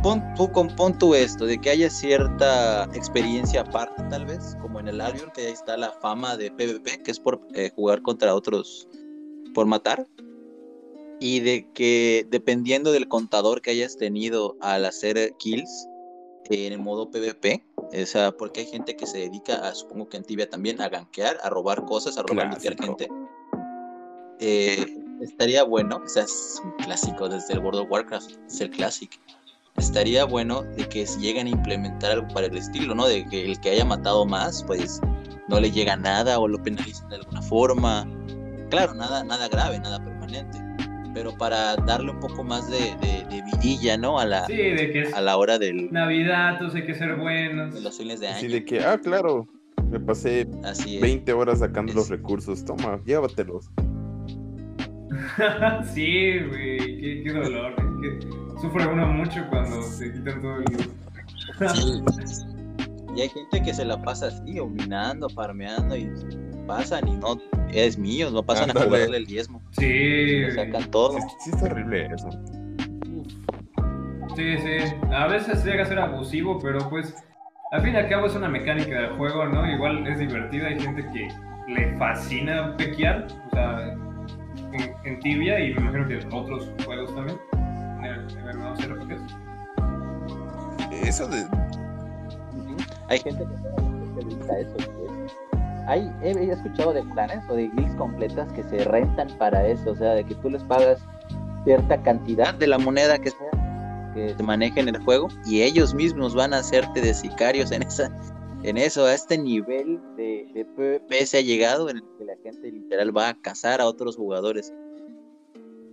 [0.03, 4.89] Pon tú, pon tú esto, de que haya cierta experiencia aparte, tal vez, como en
[4.89, 8.35] el Albion, que ahí está la fama de PvP, que es por eh, jugar contra
[8.35, 8.89] otros,
[9.55, 10.09] por matar.
[11.21, 15.87] Y de que dependiendo del contador que hayas tenido al hacer kills
[16.51, 20.17] en el modo PvP, o sea, porque hay gente que se dedica, a, supongo que
[20.17, 22.83] en Tibia también, a gankear, a robar cosas, a robar Clásico.
[22.83, 23.09] gente.
[24.41, 28.71] Eh, estaría bueno, o sea, es un clásico desde el World of Warcraft, es el
[28.71, 29.17] clásico.
[29.77, 33.07] Estaría bueno de que si llegan a implementar algo para el estilo, ¿no?
[33.07, 35.01] De que el que haya matado más, pues
[35.49, 38.07] no le llega nada o lo penalicen de alguna forma.
[38.69, 40.59] Claro, nada, nada grave, nada permanente.
[41.15, 44.19] Pero para darle un poco más de, de, de vidilla, ¿no?
[44.19, 47.17] A la, Sí, de que es a la hora del, Navidad, todos hay que ser
[47.17, 47.75] buenos.
[47.75, 48.55] de los fines de Así año.
[48.55, 49.47] de que, ah, claro,
[49.91, 51.03] me pasé Así es.
[51.03, 52.65] 20 horas sacando Es- los recursos.
[52.65, 53.71] Toma, llévatelos.
[55.95, 57.75] sí, güey, qué, qué dolor.
[58.01, 58.27] que
[58.61, 60.65] sufre uno mucho cuando se quitan todo el.
[61.75, 62.45] Sí.
[63.15, 66.11] Y hay gente que se la pasa así, o minando, farmeando y
[66.63, 67.39] pasan y no
[67.73, 68.81] es mío, no pasan Ándale.
[68.81, 69.61] a jugarle el diezmo.
[69.73, 71.19] Sí, Le sacan todo.
[71.19, 72.29] Es sí está horrible eso.
[74.37, 74.95] sí, sí.
[75.13, 77.15] A veces llega a ser abusivo, pero pues
[77.73, 79.67] al fin y al cabo es una mecánica del juego, ¿no?
[79.71, 80.69] Igual es divertida.
[80.69, 81.29] Hay gente que
[81.73, 83.95] le fascina pequear, o sea,
[84.73, 87.39] en, en tibia y me imagino que en otros juegos también.
[88.03, 89.37] En el MMORPGs.
[91.05, 91.45] Eso de.
[93.09, 94.77] Hay gente que solamente se dedica a eso.
[95.87, 99.91] Hay, he, he escuchado de planes o de guilds completas que se rentan para eso,
[99.91, 101.01] o sea, de que tú les pagas
[101.65, 105.95] cierta cantidad de la moneda que sea que se maneje en el juego y ellos
[105.95, 108.11] mismos van a hacerte de sicarios en esa
[108.63, 112.35] en eso, a este nivel de, de PvP se ha llegado en el que la
[112.45, 114.73] gente literal va a cazar a otros jugadores.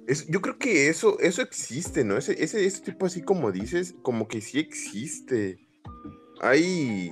[0.08, 2.18] es- yo creo que eso, eso existe, ¿no?
[2.18, 5.60] Ese, ese, ese tipo así como dices, como que sí existe.
[6.42, 7.12] Hay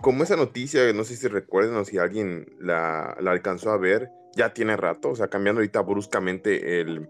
[0.00, 4.10] como esa noticia, no sé si recuerdan o si alguien la, la alcanzó a ver,
[4.36, 7.08] ya tiene rato, o sea, cambiando ahorita bruscamente el,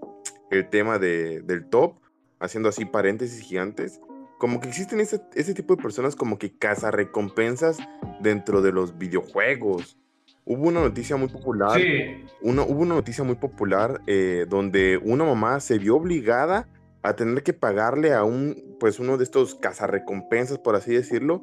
[0.51, 1.96] el tema de, del top,
[2.40, 4.01] haciendo así paréntesis gigantes.
[4.38, 6.55] Como que existen ese, ese tipo de personas como que
[6.92, 7.79] recompensas
[8.20, 9.98] dentro de los videojuegos.
[10.44, 15.24] Hubo una noticia muy popular Sí, una- hubo una noticia muy popular eh, donde una
[15.24, 16.68] mamá se vio obligada
[17.03, 21.42] a tener que pagarle a un, pues uno de estos cazarrecompensas, por así decirlo,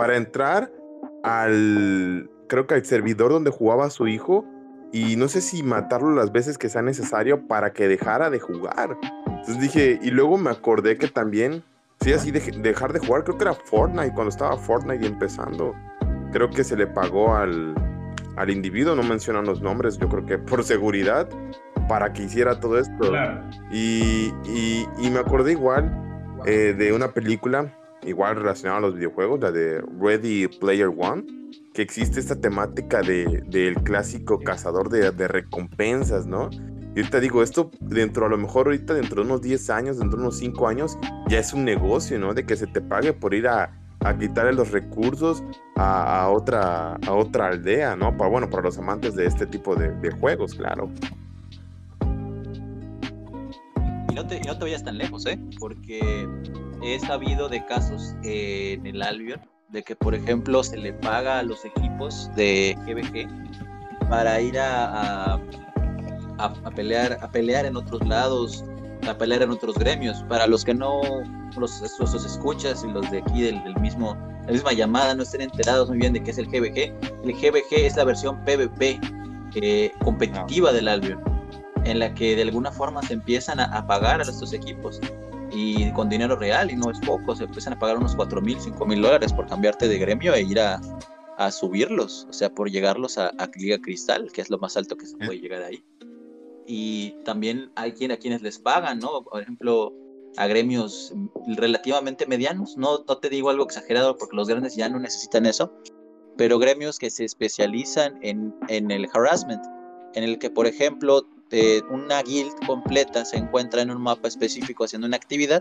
[0.00, 0.72] para entrar
[1.22, 4.46] al, creo que al servidor donde jugaba su hijo
[4.92, 8.96] y no sé si matarlo las veces que sea necesario para que dejara de jugar.
[9.26, 11.62] Entonces dije, y luego me acordé que también,
[12.00, 15.74] sí, así de, dejar de jugar, creo que era Fortnite, cuando estaba Fortnite empezando,
[16.32, 17.74] creo que se le pagó al,
[18.36, 21.28] al individuo, no mencionan los nombres, yo creo que por seguridad,
[21.88, 23.10] para que hiciera todo esto.
[23.10, 23.42] claro.
[23.70, 25.94] Y, y- y me acordé igual
[26.46, 27.76] eh, de una película,
[28.10, 31.24] igual relacionada a los videojuegos, la de Ready Player One,
[31.74, 36.50] que existe esta temática de- del clásico cazador de, de recompensas, ¿no?
[36.94, 40.18] Y ahorita digo, esto dentro, a lo mejor ahorita dentro de unos 10 años, dentro
[40.18, 42.34] de unos 5 años, ya es un negocio, ¿no?
[42.34, 43.70] De que se te pague por ir a,
[44.00, 45.42] a quitarle los recursos
[45.76, 48.16] a, otra, a otra aldea, ¿no?
[48.16, 50.90] Para, bueno, para los amantes de este tipo de, de juegos, claro.
[54.10, 55.38] Y no te, y no te vayas tan lejos, ¿eh?
[55.58, 56.26] Porque
[56.82, 61.38] he sabido de casos eh, en el Albion de que, por ejemplo, se le paga
[61.38, 65.40] a los equipos de GBG para ir a, a,
[66.38, 68.64] a- a pelear, a pelear en otros lados,
[69.08, 70.24] a pelear en otros gremios.
[70.28, 71.00] Para los que no,
[71.56, 75.22] los, los, los escuchas y los de aquí del, del mismo, la misma llamada no
[75.22, 76.92] estén enterados muy bien de qué es el GBG.
[77.24, 78.98] El GBG es la versión PvP
[79.54, 81.20] eh, competitiva del Albion
[81.84, 85.00] en la que de alguna forma se empiezan a, a pagar a estos equipos
[85.52, 88.60] y con dinero real y no es poco, se empiezan a pagar unos 4 mil,
[88.60, 90.80] 5 mil dólares por cambiarte de gremio e ir a,
[91.36, 94.96] a subirlos, o sea, por llegarlos a, a Liga Cristal, que es lo más alto
[94.96, 95.82] que se puede llegar ahí.
[96.66, 99.24] Y también hay quien, a quienes les pagan, ¿no?
[99.24, 99.92] Por ejemplo,
[100.36, 101.12] a gremios
[101.56, 105.72] relativamente medianos, no, no te digo algo exagerado porque los grandes ya no necesitan eso,
[106.36, 109.64] pero gremios que se especializan en, en el harassment,
[110.14, 114.84] en el que, por ejemplo, eh, una guild completa se encuentra en un mapa específico
[114.84, 115.60] haciendo una actividad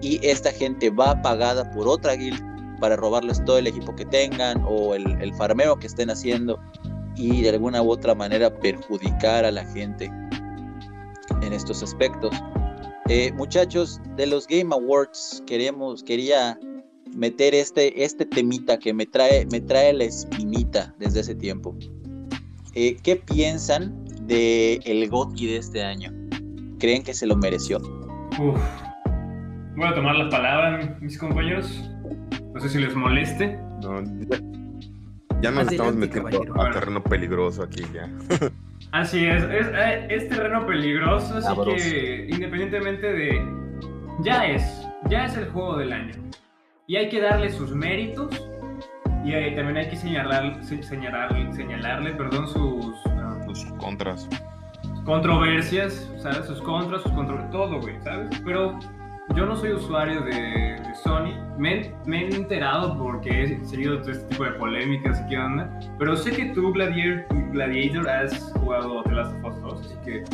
[0.00, 2.40] y esta gente va pagada por otra guild
[2.80, 6.58] para robarles todo el equipo que tengan o el, el farmeo que estén haciendo
[7.16, 10.10] y de alguna u otra manera perjudicar a la gente.
[11.42, 12.34] en estos aspectos.
[13.08, 16.58] Eh, muchachos, de los Game Awards queremos, quería
[17.14, 21.76] meter este, este temita que me trae, me trae la espinita desde ese tiempo.
[22.74, 23.99] Eh, ¿Qué piensan
[24.34, 26.10] de el GOTY de este año?
[26.78, 27.78] ¿Creen que se lo mereció?
[28.38, 28.60] Uf.
[29.76, 31.88] Voy a tomar la palabra, mis compañeros.
[32.54, 33.58] No sé si les moleste.
[33.82, 34.38] No, ya,
[35.40, 36.62] ya nos Adelante, estamos metiendo caballero.
[36.62, 38.08] a terreno peligroso aquí ya.
[38.92, 41.76] Así es, es, eh, es terreno peligroso, así Sabroso.
[41.76, 43.40] que independientemente de...
[44.24, 46.14] Ya es, ya es el juego del año.
[46.88, 48.28] Y hay que darle sus méritos
[49.24, 52.96] y eh, también hay que señalar, se- señalar, señalarle perdón, sus
[53.54, 54.28] Sus contras.
[55.04, 56.46] controversias, ¿sabes?
[56.46, 58.28] Sus contras, sus contro todo, güey, ¿sabes?
[58.44, 58.78] Pero
[59.34, 61.32] yo no soy usuario de, de Sony.
[61.56, 65.70] Me, me he enterado porque he seguido todo este tipo de polémicas y qué onda.
[65.98, 70.24] Pero sé que tú, Gladiator, Gladiator, has jugado The Last of Us 2, así que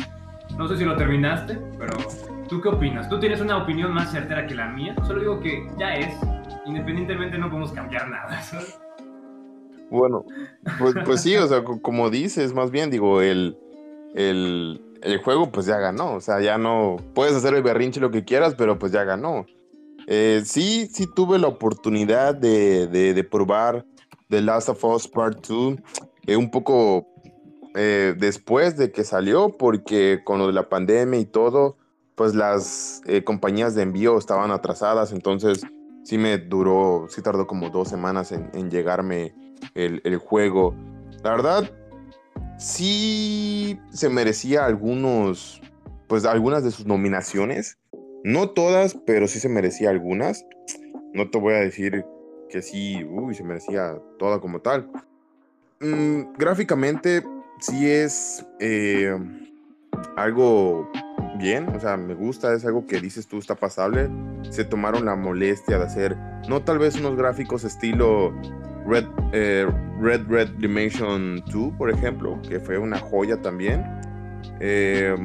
[0.57, 1.95] no sé si lo terminaste, pero
[2.49, 3.07] ¿tú qué opinas?
[3.09, 4.95] ¿Tú tienes una opinión más certera que la mía?
[5.05, 6.17] Solo digo que ya es.
[6.65, 8.79] Independientemente no podemos cambiar nada, ¿sabes?
[9.89, 10.25] Bueno,
[10.79, 13.57] pues, pues sí, o sea, co- como dices, más bien, digo, el,
[14.15, 18.11] el, el juego pues ya ganó, o sea, ya no, puedes hacer el berrinche lo
[18.11, 19.45] que quieras, pero pues ya ganó.
[20.07, 23.85] Eh, sí, sí tuve la oportunidad de, de, probar
[24.29, 25.79] The Last of Us Part 2
[26.25, 27.07] eh, un poco
[27.75, 31.77] eh, después de que salió, porque con lo de la pandemia y todo,
[32.15, 35.61] pues las compañías de envío estaban atrasadas, entonces
[36.03, 39.33] sí me duró, sí tardó como dos semanas en, en llegarme
[39.75, 40.75] el, juego.
[41.23, 41.71] La verdad,
[42.57, 45.61] sí se merecía algunos,
[46.07, 47.77] pues algunas de sus nominaciones.
[48.23, 50.45] No todas, pero sí se merecía algunas.
[51.13, 52.05] No te voy a decir
[52.49, 54.89] que sí, uy, se merecía toda como tal.
[55.79, 57.23] Mm, gráficamente,
[57.59, 59.15] sí es eh,
[60.15, 60.89] algo
[61.37, 64.09] bien, o sea, me gusta, es algo que dices tú está pasable.
[64.49, 66.17] Se tomaron la molestia de hacer,
[66.49, 68.33] no tal vez unos gráficos estilo
[68.87, 69.67] Red, eh,
[69.99, 73.83] Red Red Redemption 2, por ejemplo, que fue una joya también.
[74.59, 75.15] Eh,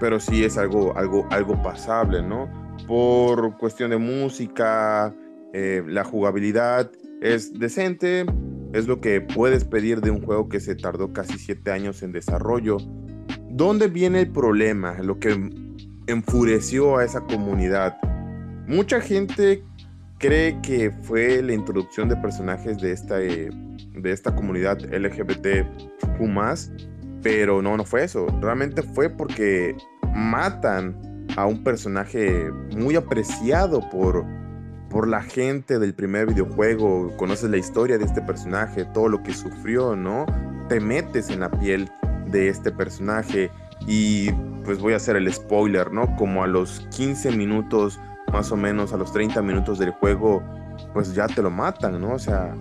[0.00, 2.48] pero sí es algo, algo, algo pasable, ¿no?
[2.86, 5.14] Por cuestión de música,
[5.52, 6.90] eh, la jugabilidad
[7.22, 8.26] es decente,
[8.72, 12.10] es lo que puedes pedir de un juego que se tardó casi siete años en
[12.10, 12.78] desarrollo.
[13.48, 14.98] ¿Dónde viene el problema?
[15.00, 15.38] Lo que
[16.08, 17.96] enfureció a esa comunidad.
[18.66, 19.62] Mucha gente
[20.22, 23.50] cree que fue la introducción de personajes de esta, eh,
[23.92, 25.60] de esta comunidad LGBTQ+,
[27.22, 28.26] pero no, no fue eso.
[28.40, 29.76] Realmente fue porque
[30.14, 34.24] matan a un personaje muy apreciado por,
[34.88, 37.14] por la gente del primer videojuego.
[37.16, 40.26] Conoces la historia de este personaje, todo lo que sufrió, ¿no?
[40.68, 41.90] Te metes en la piel
[42.28, 43.50] de este personaje
[43.88, 44.30] y
[44.64, 46.14] pues voy a hacer el spoiler, ¿no?
[46.14, 47.98] Como a los 15 minutos,
[48.32, 50.42] más o menos a los 30 minutos del juego,
[50.92, 52.14] pues ya te lo matan, ¿no?
[52.14, 52.54] O sea,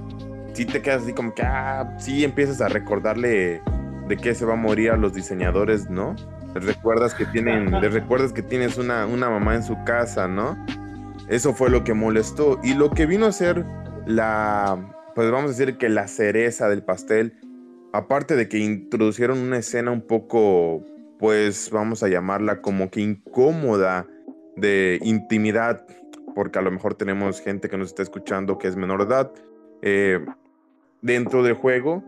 [0.54, 3.62] si te quedas así como que, ah, sí empiezas a recordarle
[4.08, 6.16] de qué se va a morir a los diseñadores, ¿no?
[6.54, 10.58] Les recuerdas que tienen, les recuerdas que tienes una, una mamá en su casa, ¿no?
[11.30, 12.60] Eso fue lo que molestó.
[12.62, 13.66] Y lo que vino a ser
[14.06, 14.78] la,
[15.16, 17.40] pues vamos a decir que la cereza del pastel,
[17.94, 20.84] aparte de que introducieron una escena un poco,
[21.20, 24.08] pues vamos a llamarla como que incómoda
[24.56, 25.86] de intimidad,
[26.36, 29.32] porque a lo mejor tenemos gente que nos está escuchando que es menor de edad,
[29.82, 30.26] eh,
[31.02, 32.04] dentro del juego,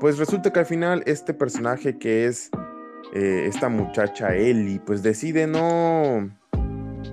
[0.00, 2.50] pues resulta que al final este personaje que es
[3.14, 6.30] eh, esta muchacha Ellie, pues decide no,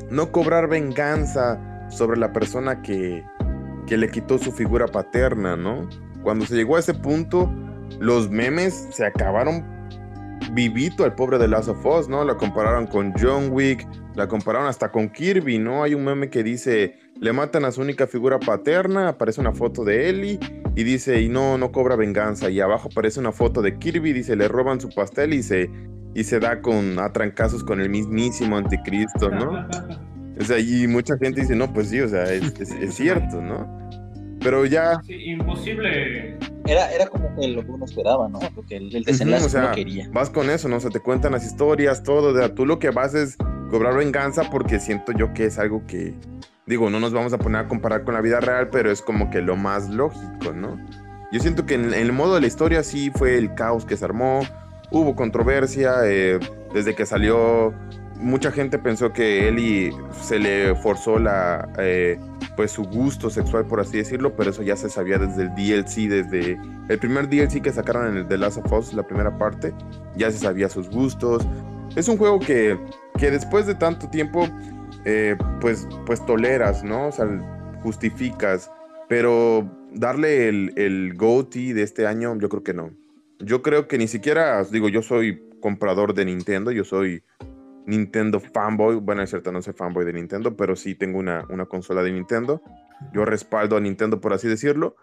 [0.10, 3.24] no cobrar venganza sobre la persona que,
[3.88, 5.88] que le quitó su figura paterna, ¿no?
[6.24, 7.54] Cuando se llegó a ese punto,
[8.00, 9.75] los memes se acabaron
[10.54, 12.24] vivito al pobre de Last of Us, ¿no?
[12.24, 15.84] La compararon con John Wick, la compararon hasta con Kirby, ¿no?
[15.84, 19.84] Hay un meme que dice, le matan a su única figura paterna, aparece una foto
[19.84, 20.40] de Ellie
[20.76, 22.50] y dice, y no, no cobra venganza.
[22.50, 25.70] Y abajo aparece una foto de Kirby, dice, le roban su pastel y se,
[26.14, 29.68] y se da con a trancazos con el mismísimo anticristo, ¿no?
[30.38, 33.42] O sea, y mucha gente dice, no, pues sí, o sea, es, es- es cierto,
[33.42, 33.90] ¿no?
[34.42, 36.38] Pero ya, Sí, imposible.
[36.66, 38.40] Era, era como que lo que uno esperaba, ¿no?
[38.56, 40.10] Lo que el, el desenlace Ujú, o sea, que uno quería.
[40.12, 40.78] vas con eso, ¿no?
[40.78, 42.30] O sea, te cuentan las historias, todo.
[42.34, 43.38] O sea, tú lo que vas es
[43.70, 46.14] cobrar venganza porque siento yo que es algo que,
[46.66, 49.30] digo, no nos vamos a poner a comparar con la vida real, pero es como
[49.30, 50.80] que lo más lógico, ¿no?
[51.32, 53.98] Yo siento que en, en el modo de la historia sí fue el caos que
[53.98, 54.42] se armó,
[54.92, 56.40] hubo controversia, eh,
[56.74, 57.74] desde que salió,
[58.20, 59.92] mucha gente pensó que Ellie
[60.22, 62.18] se le forzó la, eh,
[62.56, 66.10] pues su gusto sexual, por así decirlo, pero eso ya se sabía desde el DLC,
[66.10, 69.74] desde el primer DLC que sacaron en el The Last of Us, la primera parte,
[70.16, 71.46] ya se sabía sus gustos.
[71.96, 72.78] Es un juego que
[73.18, 74.48] que después de tanto tiempo,
[75.06, 77.08] eh, pues, pues toleras, ¿no?
[77.08, 77.28] O sea,
[77.82, 78.72] justificas,
[79.08, 82.92] pero darle el, el de este año, yo creo que no.
[83.40, 87.24] Yo creo que ni siquiera, digo, yo soy comprador de Nintendo, yo soy
[87.86, 91.66] Nintendo fanboy, bueno, es cierto, no soy fanboy de Nintendo, pero sí tengo una, una
[91.66, 92.62] consola de Nintendo.
[93.14, 94.96] Yo respaldo a Nintendo, por así decirlo.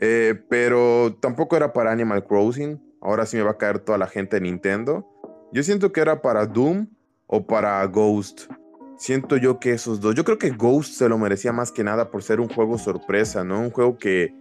[0.00, 2.80] Eh, pero tampoco era para Animal Crossing.
[3.00, 5.06] Ahora sí me va a caer toda la gente de Nintendo.
[5.52, 6.88] Yo siento que era para Doom
[7.26, 8.50] o para Ghost.
[8.96, 10.14] Siento yo que esos dos.
[10.14, 13.44] Yo creo que Ghost se lo merecía más que nada por ser un juego sorpresa,
[13.44, 13.60] ¿no?
[13.60, 14.34] Un juego que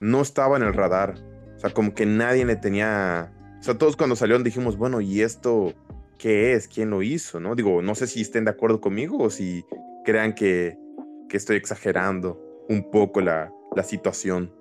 [0.00, 1.14] no estaba en el radar.
[1.56, 3.32] O sea, como que nadie le tenía.
[3.58, 5.74] O sea, todos cuando salieron dijimos, bueno, ¿y esto
[6.16, 6.68] qué es?
[6.68, 7.40] ¿Quién lo hizo?
[7.40, 7.54] ¿No?
[7.54, 9.64] Digo, no sé si estén de acuerdo conmigo o si
[10.04, 10.78] crean que,
[11.28, 14.52] que estoy exagerando un poco la, la situación.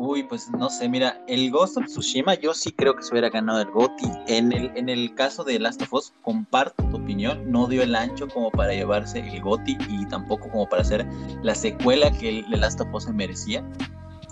[0.00, 3.30] Uy, pues no sé, mira, el Ghost of Tsushima yo sí creo que se hubiera
[3.30, 4.06] ganado el GOTY.
[4.28, 7.96] En el, en el caso de Last of Us, comparto tu opinión, no dio el
[7.96, 11.04] ancho como para llevarse el GOTY y tampoco como para hacer
[11.42, 13.68] la secuela que el, el Last of Us se merecía.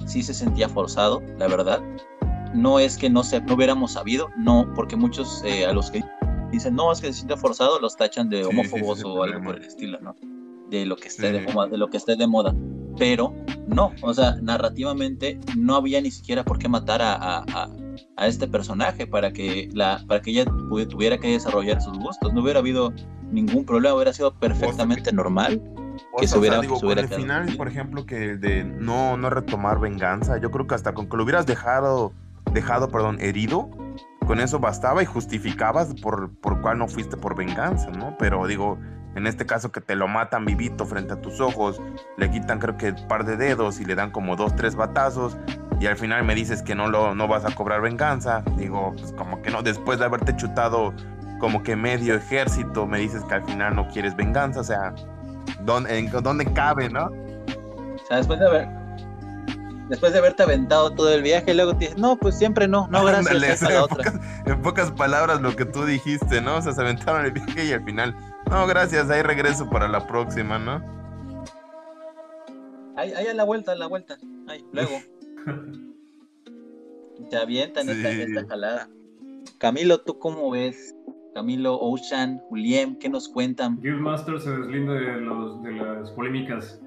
[0.07, 1.83] Sí se sentía forzado, la verdad.
[2.57, 6.03] No es que no, se, no hubiéramos sabido, no, porque muchos eh, a los que
[6.51, 9.23] dicen, no, es que se siente forzado, los tachan de sí, homófobos sí, sí, o
[9.23, 10.15] algo por el estilo, ¿no?
[10.71, 11.41] De lo que esté, de,
[11.71, 12.55] de lo que esté de moda
[12.99, 13.35] pero
[13.69, 17.71] no, o sea, narrativamente no había ni siquiera por qué matar a, a, a-
[18.17, 20.45] a este personaje para que, la, para que ella
[20.89, 22.33] tuviera que desarrollar sus gustos.
[22.33, 22.93] No hubiera habido
[23.31, 25.63] ningún problema, hubiera sido perfectamente normal.
[26.13, 28.07] O Que se hubiera- o sea, digo, se hubiera con el quedado final, por ejemplo,
[28.07, 31.45] que el de no, no retomar venganza, yo creo que hasta con que lo hubieras
[31.47, 32.13] dejado,
[32.53, 33.71] dejado, perdón, herido,
[34.27, 38.17] con eso bastaba y justificabas por, por cuál no fuiste por venganza, ¿no?
[38.19, 38.79] Pero digo,
[39.15, 41.81] en este caso que te lo matan vivito frente a tus ojos,
[42.17, 45.37] le quitan creo que un par de dedos y le dan como dos, tres batazos
[45.81, 49.13] y al final me dices que no, lo, no vas a cobrar venganza, digo, pues
[49.13, 50.93] como que no, después de haberte chutado
[51.39, 54.95] como que medio ejército, me dices que al final no quieres venganza, o sea,
[55.63, 57.07] ¿dónde, ¿dónde cabe, no?
[57.07, 58.86] O sea, después de haber...
[59.89, 63.05] Después de haberte aventado todo el viaje, luego te dices, no, pues siempre no, no,
[63.05, 63.97] gracias, Ándale, esa en, otra.
[63.97, 64.15] pocas,
[64.47, 66.57] en pocas palabras lo que tú dijiste, ¿no?
[66.57, 68.17] O sea, se aventaron el viaje y al final,
[68.51, 70.83] no, gracias, ahí regreso para la próxima, ¿no?
[72.97, 74.17] Ahí, ahí a la vuelta, a la vuelta.
[74.49, 74.99] Ahí, luego.
[77.31, 78.23] Te avientan esta, Sí.
[78.23, 78.89] esta jalada.
[79.59, 80.95] Camilo, ¿tú cómo ves?
[81.35, 83.79] Camilo, Ocean, Julien, ¿qué nos cuentan?
[83.81, 86.81] Guildmaster se deslinda de, los, de las polémicas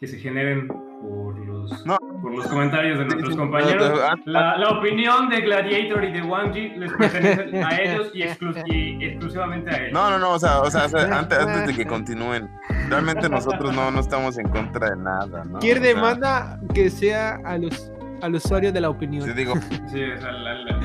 [0.00, 1.29] que se generen por
[1.70, 1.98] los, No.
[2.22, 4.00] por los comentarios de nuestros sí, compañeros.
[4.02, 8.22] ah, ah, La, la opinión de Gladiator y de Wanji les pertenece a ellos y,
[8.22, 9.92] exclu- y exclusivamente a ellos.
[9.92, 12.48] No, no, no, o sea, o sea, o sea, antes, antes de que continúen,
[12.88, 15.50] realmente nosotros no, no estamos en contra de nada, ¿no?
[15.52, 17.90] Cualquier O sea, demanda que sea a los,
[18.22, 19.24] al usuario de la opinión.
[19.24, 19.54] Te digo,
[19.86, 20.80] Sí, o sea, la- la-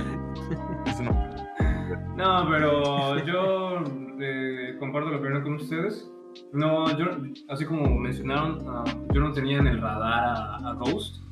[0.86, 1.12] es una-
[2.16, 3.84] No, pero yo
[4.20, 6.10] eh, comparto la opinión con ustedes.
[6.54, 7.06] No, yo,
[7.50, 8.84] así como mencionaron, ah,
[9.14, 11.24] yo no tenía en el radar a, a Ghost,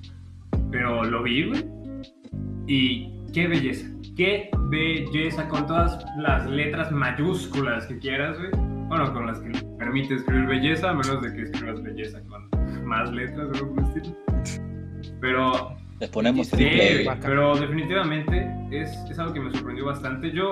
[0.72, 1.66] pero lo vi, güey.
[2.68, 8.52] Y qué belleza, qué belleza, con todas las letras mayúsculas que quieras, güey.
[8.88, 12.50] Bueno, con las que permite escribir belleza, a menos de que escribas belleza con
[12.86, 14.16] más letras, o algo estilo.
[15.20, 17.06] Pero Le ponemos Sí, triple.
[17.06, 17.22] vaca.
[17.28, 20.32] pero definitivamente es, es algo que me sorprendió bastante.
[20.32, 20.52] Yo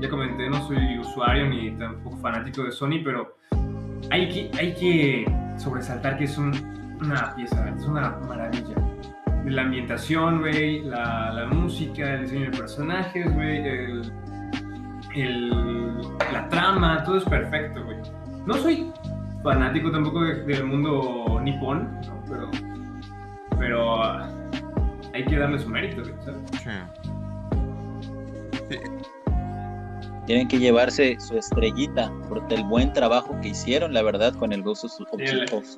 [0.00, 3.36] ya comenté, no soy usuario ni tampoco fanático de Sony, pero
[4.10, 5.24] hay que, hay que
[5.56, 8.74] sobresaltar que es un- una pieza, es una maravilla.
[9.44, 14.12] La ambientación, güey, la, música, el diseño de personajes, güey, el,
[15.16, 16.00] el-
[16.32, 17.96] la trama, todo es perfecto, güey.
[18.46, 18.90] No soy
[19.42, 22.22] fanático tampoco de- del mundo nipón, ¿no?
[22.28, 22.50] pero,
[23.58, 24.28] pero ah,
[25.12, 26.40] hay que darle su mérito, güey, ¿sabes?
[28.68, 28.76] sí.
[30.26, 34.62] Tienen que llevarse su estrellita por el buen trabajo que hicieron, la verdad, con el
[34.62, 35.34] Ghost of, Sí,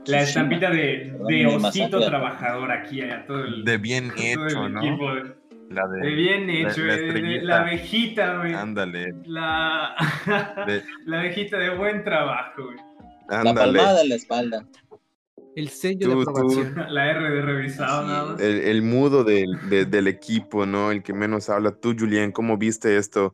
[0.06, 4.66] la- estampita de, Perdón, de osito trabajador aquí a todo el, De bien todo hecho,
[4.66, 4.82] el ¿no?
[4.82, 5.14] equipo.
[5.14, 5.34] De,
[5.70, 7.44] La de de, bien hecho, la de- de- estrellita.
[7.44, 8.52] la abejita, güey.
[8.54, 9.94] ándale, La,
[10.66, 12.76] de- la abejita de buen trabajo, güey.
[13.44, 14.66] La palmada en la espalda.
[15.56, 16.30] El sello Tú, de tú.
[16.30, 16.74] aprobación.
[16.90, 18.40] La R de revisado, nada más.
[18.40, 20.90] El, el mudo del, de- del equipo, ¿no?
[20.90, 21.70] El que menos habla.
[21.70, 23.32] Tú, Julián, ¿cómo viste esto?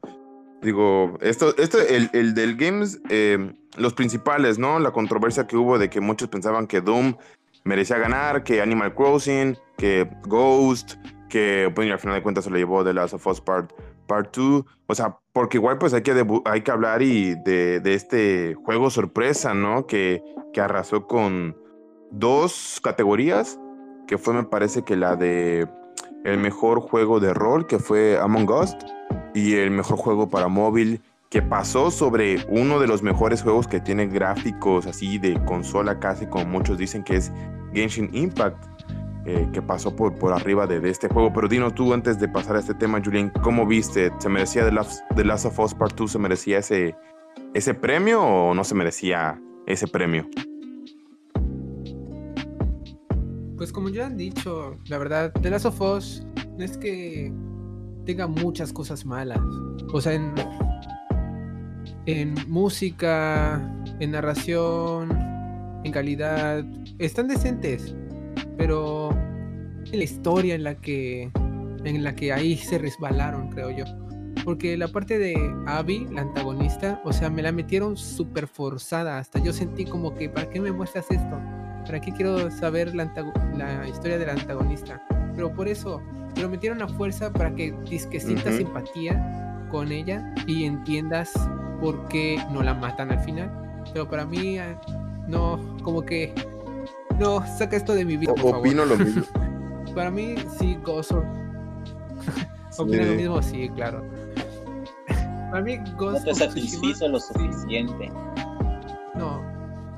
[0.62, 4.78] Digo, esto, esto, el, el del Games, eh, los principales, ¿no?
[4.78, 7.16] La controversia que hubo de que muchos pensaban que Doom
[7.64, 10.94] merecía ganar, que Animal Crossing, que Ghost,
[11.28, 13.72] que pues, al final de cuentas se lo llevó The Last of Us Part,
[14.06, 14.64] Part 2.
[14.86, 18.90] O sea, porque igual pues hay que, hay que hablar y de, de este juego
[18.90, 19.86] sorpresa, ¿no?
[19.86, 21.56] Que, que arrasó con
[22.10, 23.58] dos categorías,
[24.06, 25.68] que fue me parece que la de
[26.24, 28.76] el mejor juego de rol, que fue Among Us,
[29.34, 31.00] y el mejor juego para móvil,
[31.30, 36.26] que pasó sobre uno de los mejores juegos que tiene gráficos así de consola casi
[36.26, 37.32] como muchos dicen que es
[37.72, 38.64] Genshin Impact.
[39.26, 41.30] eh, que pasó por, por arriba de, este juego.
[41.32, 44.10] Pero dinos tú, antes de pasar a este tema, Julien, ¿cómo viste?
[44.18, 46.12] ¿Se merecía The Last, The Last of Us Part 2?
[46.12, 46.96] ¿Se merecía ese,
[47.52, 50.26] ese premio o no se merecía ese premio?
[53.58, 56.24] Pues como ya han dicho, la verdad, The Last of Us
[56.56, 57.30] no es que
[58.10, 59.38] tenga muchas cosas malas.
[59.92, 60.34] O sea, en,
[62.06, 63.62] en música,
[64.00, 65.16] en narración,
[65.84, 66.64] en calidad,
[66.98, 67.94] están decentes.
[68.58, 69.10] Pero
[69.92, 71.30] en la historia en la que
[71.84, 73.84] en la que ahí se resbalaron, creo yo.
[74.44, 75.36] Porque la parte de
[75.66, 79.18] Abby, la antagonista, o sea, me la metieron súper forzada.
[79.18, 81.38] Hasta yo sentí como que, ¿para qué me muestras esto?
[81.86, 83.04] ¿Para qué quiero saber la,
[83.56, 85.00] la historia del antagonista?
[85.36, 86.02] Pero por eso,
[86.40, 91.32] lo metieron a fuerza para que disque sientas simpatía con ella y entiendas
[91.80, 93.50] por qué no la matan al final.
[93.92, 94.76] Pero para mí, eh,
[95.26, 96.34] no, como que,
[97.18, 98.58] no, saca esto de mi vida, por favor.
[98.58, 99.24] opino lo mismo.
[99.94, 101.24] Para mí, sí, Ghost of...
[102.78, 103.42] ¿Opina lo mismo?
[103.42, 104.04] Sí, claro.
[105.50, 108.08] Para mí, No Ghost te of satisfizo lo suficiente.
[109.14, 109.42] no,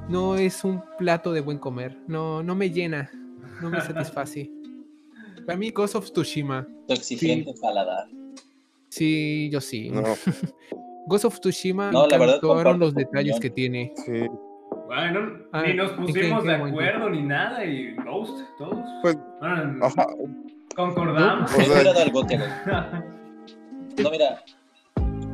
[0.09, 1.99] no es un plato de buen comer.
[2.07, 3.11] No, no me llena,
[3.61, 4.51] no me satisface.
[5.47, 8.07] Para mí, Ghost of Tsushima, Tu exigente paladar.
[8.88, 9.90] sí, yo sí.
[9.90, 10.03] No,
[11.09, 12.40] Ghost of Tsushima No, la verdad,
[12.78, 13.40] los detalles opinión.
[13.40, 13.93] que tiene.
[14.07, 14.26] sí.
[14.86, 16.80] Bueno, Ah, ni nos ¿en qué- en pusimos qué de momento?
[16.80, 18.78] acuerdo ni nada y Ghost, todos.
[19.03, 20.07] Pues, Ajá,
[20.76, 21.51] concordamos.
[21.51, 24.01] O Yo le sea- hubiera dado el gote a Ghost.
[24.03, 24.43] No, mira.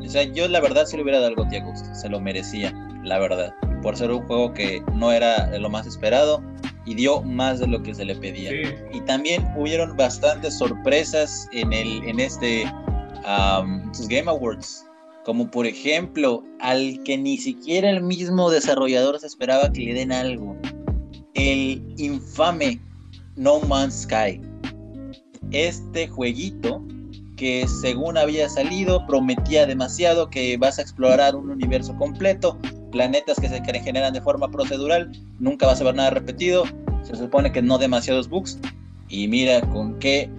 [0.01, 1.87] O sea, yo la verdad sí le hubiera dado el gote a Ghost.
[1.95, 2.73] Se lo merecía,
[3.05, 3.53] la verdad.
[3.83, 6.43] Por ser un juego que no era lo más esperado
[6.89, 8.51] y dio más de lo que se le pedía.
[8.51, 8.75] Sí.
[8.95, 12.65] Y también hubieron bastantes sorpresas en, el, en este
[13.27, 14.87] um, sus Game Awards.
[15.25, 20.13] Como por ejemplo, al que ni siquiera el mismo desarrollador se esperaba que le den
[20.13, 20.57] algo.
[21.35, 22.81] El infame
[23.37, 24.41] No Man's Sky.
[25.51, 26.83] Este jueguito
[27.37, 32.59] que según había salido prometía demasiado que vas a explorar un universo completo,
[32.91, 36.65] planetas que se generan de forma procedural, nunca vas a ver nada repetido,
[37.03, 38.59] se supone que no demasiados bugs
[39.09, 40.31] y mira con qué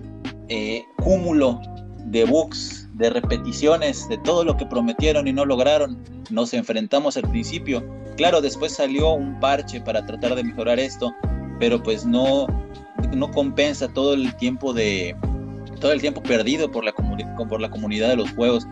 [0.49, 1.59] eh, cúmulo
[2.05, 7.23] de bugs, de repeticiones, de todo lo que prometieron y no lograron, nos enfrentamos al
[7.29, 7.83] principio.
[8.17, 11.13] Claro, después salió un parche para tratar de mejorar esto,
[11.59, 12.47] pero pues no,
[13.13, 15.15] no compensa todo el tiempo de
[15.79, 18.67] todo el tiempo perdido por la, por la comunidad de los juegos,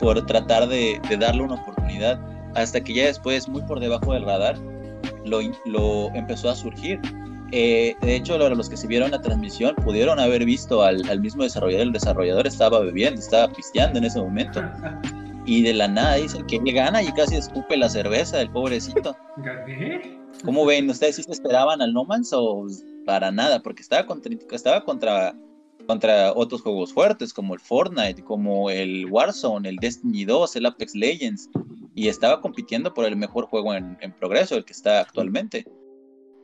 [0.00, 2.20] por tratar de darle una oportunidad,
[2.62, 4.56] hasta que ya después, muy por debajo del radar,
[5.24, 7.00] lo, lo empezó a surgir.
[7.52, 11.20] Eh, de hecho, lo- los que se vieron la transmisión pudieron haber visto al, al
[11.20, 11.86] mismo desarrollador.
[11.86, 14.62] El desarrollador estaba bebiendo, estaba pisteando en ese momento.
[15.46, 19.16] Y de la nada dice que él gana y casi escupe la cerveza, el pobrecito.
[20.44, 20.90] ¿Cómo ven?
[20.90, 22.66] ¿Ustedes sí se esperaban al No Man's o
[23.06, 23.62] para nada?
[23.62, 25.34] Porque estaba contra, estaba contra,
[25.86, 30.94] contra otros juegos fuertes como el Fortnite, como el Warzone, el Destiny 2, el Apex
[30.94, 31.48] Legends.
[31.98, 35.64] Y estaba compitiendo por el mejor juego en, en progreso, el que está actualmente.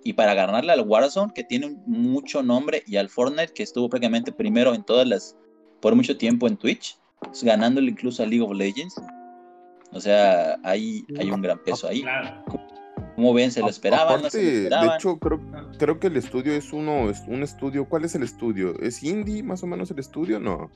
[0.02, 4.32] Y para ganarle al Warzone, que tiene mucho nombre, y al Fortnite, que estuvo prácticamente
[4.32, 5.36] primero en todas las,
[5.80, 6.98] por mucho tiempo en Twitch,
[7.42, 9.00] ganándole incluso a League of Legends.
[9.92, 12.02] O sea, hay, hay un gran peso ahí.
[12.02, 12.44] Claro.
[13.14, 13.52] ¿Cómo ven?
[13.52, 14.22] ¿Se lo esperaban?
[14.22, 14.88] ¿No se lo Aparte, esperaban?
[14.88, 15.40] de hecho, creo,
[15.78, 17.88] creo que el estudio es uno, es un estudio.
[17.88, 18.74] ¿Cuál es el estudio?
[18.80, 20.40] ¿Es indie más o menos el estudio?
[20.40, 20.68] No.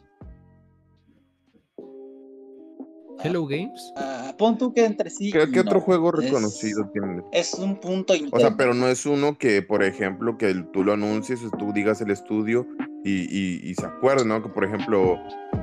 [3.23, 3.93] Hello Games.
[3.97, 5.33] Ah, pon tú que entre sí.
[5.33, 5.81] ¿Qué, qué otro no.
[5.81, 7.23] juego Es- reconocido tiene?
[7.33, 10.85] Es un punto O sea, pero no es uno que, por ejemplo, que el- tú
[10.85, 12.67] lo anuncies, tú digas el estudio
[13.05, 14.43] y, y- y se acuerden, ¿no?
[14.43, 15.17] Que, por ejemplo,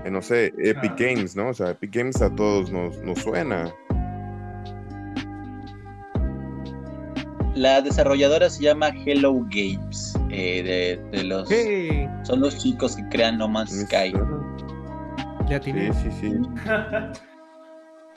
[0.04, 0.96] eh, no sé, Epic Ah.
[1.00, 1.50] Games, ¿no?
[1.50, 3.74] O sea, Epic Games a todos nos, nos suena.
[7.56, 10.14] La desarrolladora se llama Hello Games.
[10.30, 14.12] eh, de, de los, Hey, Son los chicos que crean No Man's Sky.
[15.48, 15.94] ya Sí, tiene.
[15.94, 16.34] sí, sí.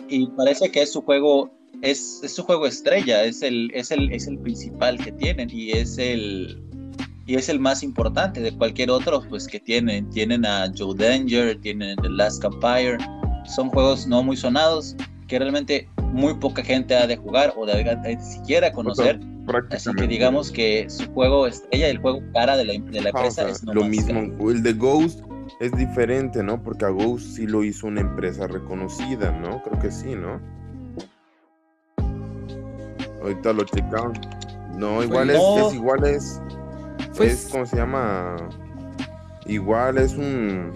[0.08, 1.50] Y parece que es su juego.
[1.82, 3.24] Es, es su juego estrella.
[3.24, 5.48] Es el, es, el, es el principal que tienen.
[5.52, 6.62] Y es el.
[7.26, 10.08] Y es el más importante de cualquier otro pues que tienen.
[10.10, 12.96] Tienen a Joe Danger, tienen The Last Campfire.
[13.44, 14.96] Son juegos no muy sonados
[15.26, 19.20] que realmente muy poca gente ha de jugar o de, de siquiera conocer.
[19.70, 23.16] Así que digamos que su juego estrella, el juego cara de la, de la o
[23.16, 24.20] empresa sea, es No lo mismo.
[24.50, 25.20] El de Ghost
[25.60, 26.62] es diferente, ¿no?
[26.62, 29.62] Porque a Ghost sí lo hizo una empresa reconocida, ¿no?
[29.62, 30.40] Creo que sí, ¿no?
[33.22, 34.18] Ahorita lo checamos.
[34.76, 35.68] No, igual es, no.
[35.68, 36.40] es igual es,
[37.16, 38.36] Pues- es ¿cómo se llama?
[39.46, 40.72] Igual es un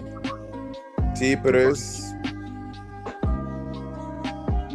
[1.15, 2.09] sí, pero es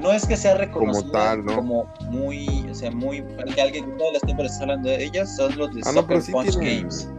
[0.01, 1.57] no es que sea reconocida Como tal, ¿no?
[1.57, 3.20] como muy, o sea, muy,
[3.55, 6.30] que alguien tiempo les está hablando de ellas, son los de Ah, no, Soccer sí
[6.32, 7.11] Punch tienen- Games.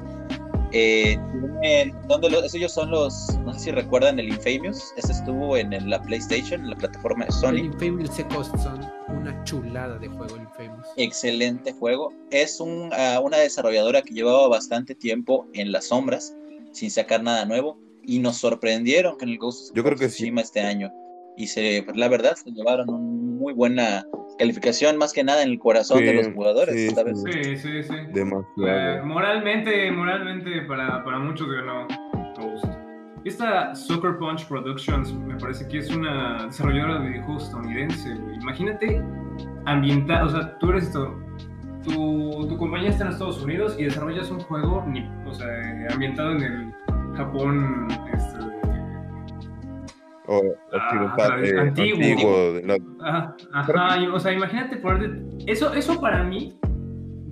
[0.71, 5.57] Eh, tienen- donde los- ellos son los, no sé si recuerdan el Infamous, ese estuvo
[5.57, 7.57] en, el- la PlayStation, en la plataforma de El Sony.
[7.65, 10.85] Infamous Second Son, una chulada de juego el Infamous.
[10.97, 12.13] Excelente juego.
[12.29, 16.35] Es un, ah, una desarrolladora que llevaba bastante tiempo en las sombras,
[16.71, 20.17] sin sacar nada nuevo, y nos sorprendieron con el Ghost of Yo creo que sí.
[20.17, 20.91] Tsushima este año.
[21.35, 24.05] Y se, pues, la verdad, se llevaron una muy buena
[24.39, 26.73] calificación, más que nada en el corazón Sí, de los jugadores.
[26.75, 27.21] sí, esta vez.
[27.21, 27.93] Sí, sí, sí.
[28.65, 31.87] Eh, moralmente, moralmente para, para muchos ganó.
[33.25, 38.15] Esta Soccer Punch Productions me parece que es una desarrolladora de videojuegos estadounidense.
[38.15, 38.35] güey.
[38.37, 39.03] Imagínate
[39.65, 41.19] ambientar, o sea, tú eres esto,
[41.83, 45.47] tu, tu compañía está en Estados Unidos y desarrollas un juego, ni- o sea,
[45.91, 46.73] ambientado en el
[47.17, 48.37] Japón, este,
[50.31, 52.03] O Ah, occidental, eh, antiguo.
[52.11, 52.53] antiguo.
[52.53, 52.77] de la-
[53.07, 55.23] Ajá, ajá, o sea, imagínate ponerte...
[55.51, 56.53] Eso, eso para mí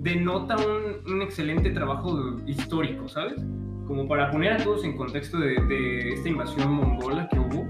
[0.00, 3.34] denota un, un excelente trabajo histórico, ¿sabes?
[3.86, 7.60] Como para poner a todos en contexto de, de esta invasión mongola que hubo.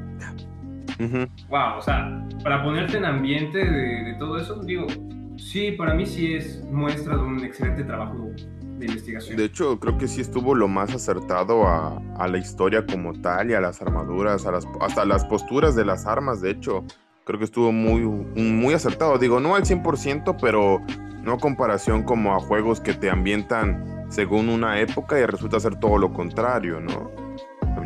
[1.00, 1.26] Ujú.
[1.48, 4.86] Wow, o sea, para ponerte en ambiente de, de todo eso, digo,
[5.36, 8.30] sí, para mí sí es muestra de un excelente trabajo
[8.78, 9.36] de investigación.
[9.36, 13.54] De hecho, creo que sí estuvo lo más acertado a, la historia como tal y
[13.54, 16.84] a las armaduras, a las, hasta las posturas de las armas, de hecho.
[17.24, 19.18] Creo que estuvo muy, muy acertado.
[19.18, 20.80] Digo, no al 100%, pero
[21.22, 25.76] no a comparación como a juegos que te ambientan según una época y resulta ser
[25.76, 27.10] todo lo contrario, ¿no?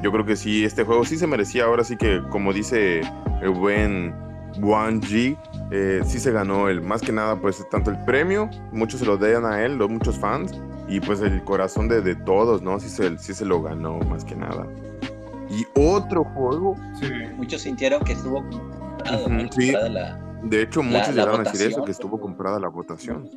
[0.00, 1.64] Yo creo que sí, este juego sí se merecía.
[1.64, 3.02] Ahora sí que, como dice
[3.40, 4.14] el buen
[4.60, 5.36] Wang Ji,
[5.70, 9.16] eh, sí se ganó el, más que nada, pues tanto el premio, muchos se lo
[9.16, 10.52] dan a él, los muchos fans,
[10.88, 12.78] y pues el corazón de, de todos, ¿no?
[12.80, 14.66] Sí se, sí se lo ganó, más que nada.
[15.50, 17.06] Y otro juego, Sí.
[17.36, 18.42] Muchos sintieron que estuvo.
[19.04, 23.28] Comprada la, de hecho, muchos la llegaron a decir eso, que estuvo comprada la votación.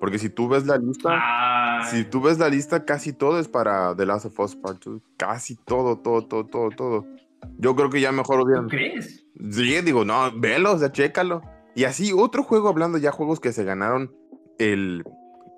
[0.00, 3.48] Porque si tú ves la lista, Ay, si tú ves la lista, casi todo es
[3.48, 5.00] para The Last of Us Part 2.
[5.16, 7.06] Casi todo, todo, todo, todo, todo.
[7.58, 8.68] Yo creo que ya mejor ¿Tú hubieran.
[8.68, 9.24] crees?
[9.50, 11.42] Sí, digo, no, velo, o sea, chécalo.
[11.74, 14.12] Y así, otro juego, hablando ya juegos que se ganaron
[14.58, 15.04] el,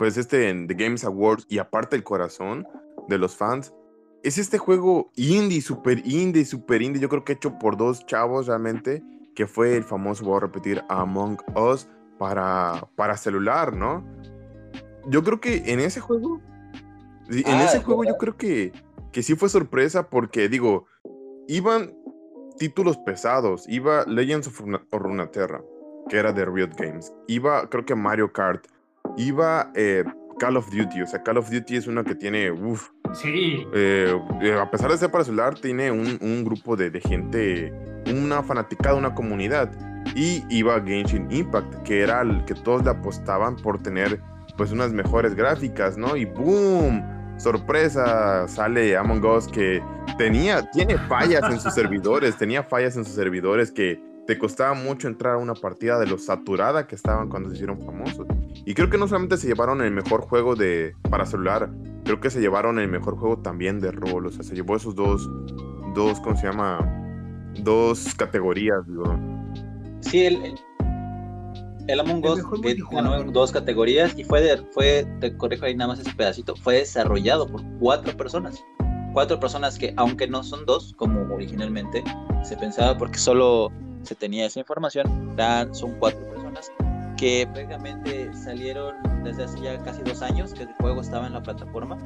[0.01, 2.67] pues este en The Games Awards y aparte el corazón
[3.09, 3.75] de los fans,
[4.23, 8.47] es este juego indie, super indie, super indie, yo creo que hecho por dos chavos
[8.47, 9.03] realmente,
[9.35, 11.87] que fue el famoso, voy a repetir, Among Us
[12.19, 14.03] para, para celular, ¿no?
[15.11, 16.41] Yo creo que en ese juego,
[17.29, 18.73] en Ah, ese juego yo creo que,
[19.13, 20.87] que sí fue sorpresa porque, digo,
[21.47, 21.95] iban
[22.57, 23.69] títulos pesados.
[23.69, 25.63] Iba Legends of Runa- of Runeterra,
[26.09, 27.13] que era de Riot Games.
[27.27, 28.67] Iba, creo que Mario Kart.
[29.21, 30.05] Iba eh,
[30.39, 31.03] Call of Duty.
[31.03, 33.67] O sea, Call of Duty es una que tiene, uff, Sí.
[33.75, 37.73] eh, eh, a pesar de ser para celular, tiene un, un grupo de, de gente,
[38.13, 39.71] una fanaticada, una comunidad.
[40.15, 44.21] Y iba Genshin Impact, que era el que todos le apostaban por tener
[44.57, 46.17] pues unas mejores gráficas, ¿no?
[46.17, 47.03] Y ¡boom!
[47.39, 49.83] Sorpresa, sale Among Us que
[50.19, 55.09] tenía, tiene fallas en sus servidores, tenía fallas en sus servidores que te costaba mucho
[55.09, 58.27] entrar a una partida de lo saturada que estaban cuando se hicieron famosos.
[58.65, 61.71] Y creo que no solamente se llevaron el mejor juego de para celular,
[62.05, 64.27] creo que se llevaron el mejor juego también de rol.
[64.27, 65.29] O sea, se llevó esos dos,
[65.95, 66.79] dos, ¿cómo se llama?
[67.63, 69.19] Dos categorías, digo.
[70.01, 70.55] Sí, el,
[71.89, 72.43] el, Among Us
[72.91, 76.55] ganó en dos categorías y fue, de, fue, te corrijo ahí nada más ese pedacito,
[76.57, 78.63] fue desarrollado por cuatro personas.
[79.13, 82.05] Cuatro personas que, aunque no son dos, como originalmente
[82.45, 85.37] se pensaba, porque solo se tenía esa información,
[85.73, 86.71] son cuatro personas
[87.17, 91.43] que prácticamente salieron desde hace ya casi dos años que el juego estaba en la
[91.43, 91.99] plataforma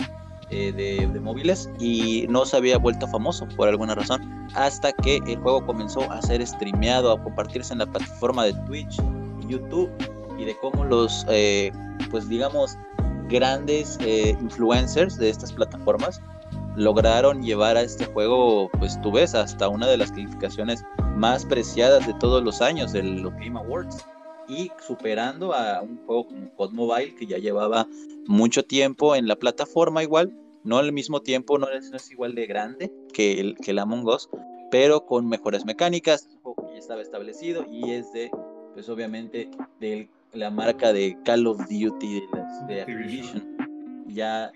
[0.51, 5.38] eh, de, móviles y no se había vuelto famoso por alguna razón hasta que el
[5.38, 9.01] juego comenzó a ser streameado, a compartirse en la plataforma de Twitch
[9.49, 9.90] YouTube
[10.38, 11.72] y de cómo los, eh,
[12.11, 12.76] pues digamos,
[13.28, 16.20] grandes eh, influencers de estas plataformas
[16.77, 20.85] lograron llevar a este juego, pues tú ves, hasta una de las calificaciones
[21.16, 24.05] más preciadas de todos los años de los Game Awards.
[24.49, 27.87] Y superando a un juego como COD Mobile que ya llevaba
[28.27, 32.35] mucho tiempo en la plataforma igual, no al mismo tiempo, no es, no es igual
[32.35, 34.29] de grande que el, que el Among Us,
[34.70, 38.31] pero con mejores mecánicas, un juego que ya estaba establecido y es de,
[38.75, 39.51] pues obviamente,
[39.81, 43.57] de la marca de Call of Duty de, las, de Activision,
[44.09, 44.53] ya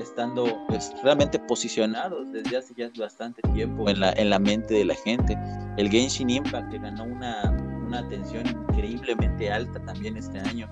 [0.00, 4.84] estando pues realmente posicionados desde hace ya bastante tiempo en la, en la mente de
[4.84, 5.38] la gente.
[5.76, 7.50] El Genshin Impact que ganó una,
[7.86, 10.68] una atención increíblemente alta también este año.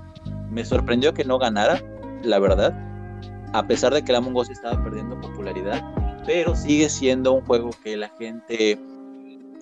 [0.50, 1.82] Me sorprendió que no ganara,
[2.22, 2.74] la verdad,
[3.52, 5.82] a pesar de que Among Us estaba perdiendo popularidad,
[6.26, 8.78] pero sigue siendo un juego que la gente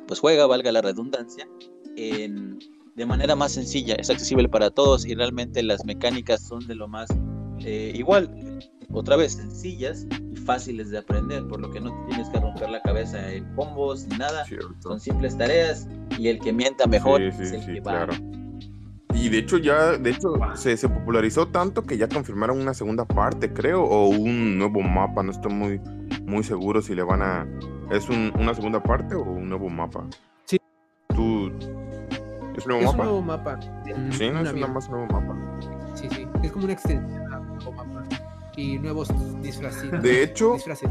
[0.06, 1.48] pues juega, valga la redundancia,
[1.96, 2.58] en,
[2.94, 6.88] de manera más sencilla, es accesible para todos y realmente las mecánicas son de lo
[6.88, 7.08] más
[7.60, 8.30] eh, igual,
[8.92, 12.80] otra vez sencillas y fáciles de aprender, por lo que no tienes que romper la
[12.82, 14.44] cabeza en combos ni nada,
[14.80, 18.08] son simples tareas y el que mienta mejor es el que va.
[19.16, 23.06] Y de hecho ya, de hecho, se, se, popularizó tanto que ya confirmaron una segunda
[23.06, 25.80] parte, creo, o un nuevo mapa, no estoy muy,
[26.26, 27.46] muy seguro si le van a...
[27.90, 30.04] ¿Es una segunda parte o un nuevo mapa?
[30.44, 30.58] Sí.
[31.14, 31.50] ¿Tú...
[32.56, 33.02] ¿Es un nuevo mapa?
[33.02, 33.60] un nuevo mapa.
[34.10, 35.34] Sí, no es nada más un nuevo mapa.
[35.94, 37.95] Sí, sí, es como una extensión a un nuevo mapa.
[38.56, 39.08] Y nuevos
[39.42, 39.90] disfraces.
[40.02, 40.54] De hecho...
[40.54, 40.90] Disfraces.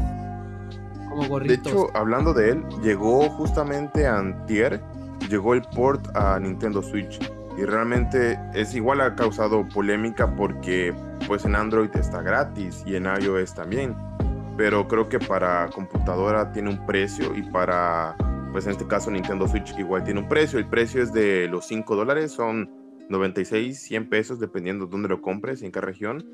[1.08, 1.64] Como gorritos.
[1.64, 4.80] De hecho, hablando de él, llegó justamente a Antier,
[5.28, 7.18] llegó el port a Nintendo Switch
[7.56, 10.94] y realmente es igual ha causado polémica porque
[11.26, 13.96] pues en Android está gratis y en iOS también
[14.56, 18.16] pero creo que para computadora tiene un precio y para
[18.52, 21.66] pues en este caso Nintendo Switch igual tiene un precio el precio es de los
[21.66, 22.70] 5 dólares son
[23.08, 26.26] 96 100 pesos dependiendo de dónde lo compres y en qué región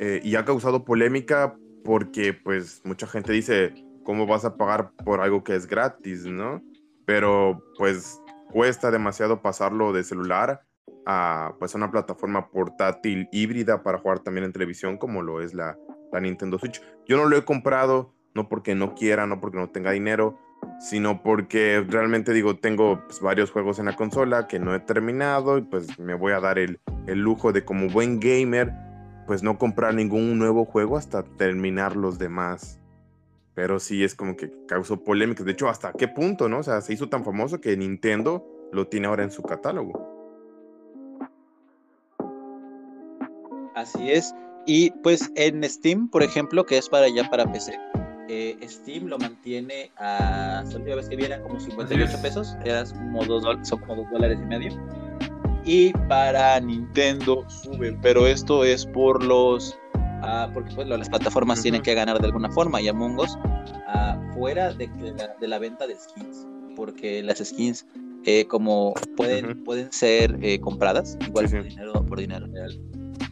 [0.00, 3.72] eh, y ha causado polémica porque pues mucha gente dice
[4.02, 6.60] cómo vas a pagar por algo que es gratis no
[7.04, 8.20] pero pues
[8.50, 10.62] cuesta demasiado pasarlo de celular
[11.06, 15.76] a pues una plataforma portátil híbrida para jugar también en televisión como lo es la,
[16.12, 16.82] la Nintendo Switch.
[17.06, 20.38] Yo no lo he comprado, no porque no quiera, no porque no tenga dinero,
[20.78, 25.58] sino porque realmente digo, tengo pues, varios juegos en la consola que no he terminado
[25.58, 28.72] y pues me voy a dar el, el lujo de como buen gamer,
[29.30, 32.80] pues no comprar ningún nuevo juego hasta terminar los demás
[33.54, 35.46] pero sí es como que causó polémicas.
[35.46, 36.58] De hecho, ¿hasta qué punto, no?
[36.58, 40.08] O sea, se hizo tan famoso que Nintendo lo tiene ahora en su catálogo.
[43.76, 44.34] Así es.
[44.66, 47.78] Y pues en Steam, por ejemplo, que es para ya para PC,
[48.28, 50.64] eh, Steam lo mantiene a.
[50.66, 54.38] La última vez que vieran como 58 pesos, eran como dos, son como 2 dólares
[54.42, 54.72] y medio.
[55.64, 59.78] Y para Nintendo sube, pero esto es por los
[60.22, 63.38] Ah, porque pues las plataformas tienen que ganar de alguna forma y Among Us
[63.86, 64.88] ah, fuera de,
[65.40, 66.46] la, venta de skins,
[66.76, 67.86] porque las skins
[68.26, 72.78] eh, como pueden, pueden ser eh, compradas, igual por, dinero, por dinero real.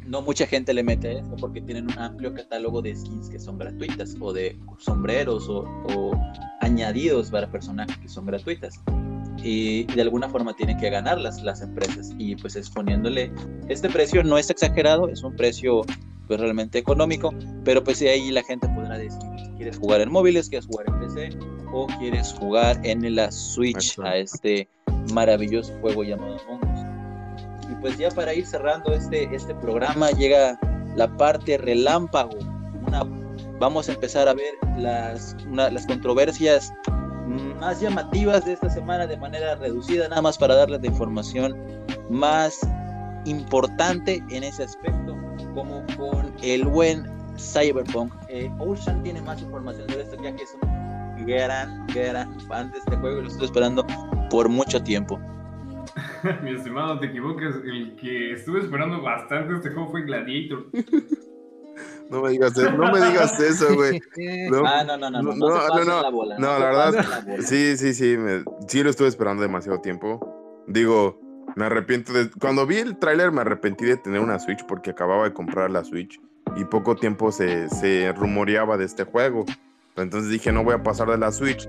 [0.06, 3.58] No mucha gente le mete eso porque tienen un amplio catálogo de skins que son
[3.58, 6.12] gratuitas o de sombreros o,
[6.60, 8.80] añadidos para personajes que son gratuitas
[9.42, 12.12] y de alguna forma tienen que ganar las, las empresas.
[12.18, 13.32] Y pues exponiéndole
[13.68, 15.82] este precio no es exagerado es un precio
[16.26, 17.32] pues realmente económico,
[17.64, 19.18] pero pues de ahí la gente podrá decir,
[19.56, 21.38] ¿quieres jugar en móviles, quieres jugar en PC
[21.72, 24.68] o quieres jugar en la Switch a este
[25.14, 27.70] maravilloso juego llamado Among Us?
[27.70, 30.60] Y pues ya para ir cerrando este, este programa llega
[30.96, 32.38] la parte relámpago,
[32.86, 33.04] una,
[33.58, 36.74] vamos a empezar a ver las, las controversias
[37.60, 41.56] más llamativas de esta semana de manera reducida, nada más para darles la información
[42.10, 42.60] más
[43.24, 45.16] importante en ese aspecto
[45.54, 48.12] como con el buen Cyberpunk.
[48.28, 52.78] Eh, Ocean tiene más información de esto, ya que es un gran, gran fan de
[52.78, 53.86] este juego y lo estoy esperando
[54.30, 55.18] por mucho tiempo.
[56.42, 57.56] Mi estimado, te equivocas.
[57.64, 60.66] El que estuve esperando bastante este juego fue Gladiator.
[62.10, 64.00] No me digas eso, no me digas eso, güey.
[64.50, 67.76] No, ah, no, no, no, no, no, no, no, la, bola, no, la verdad, sí,
[67.76, 70.64] sí, sí, me, sí lo estuve esperando demasiado tiempo.
[70.66, 71.20] Digo,
[71.54, 72.30] me arrepiento de...
[72.30, 75.84] Cuando vi el tráiler me arrepentí de tener una Switch porque acababa de comprar la
[75.84, 76.20] Switch
[76.56, 79.44] y poco tiempo se, se rumoreaba de este juego.
[79.96, 81.68] Entonces dije, no voy a pasar de la Switch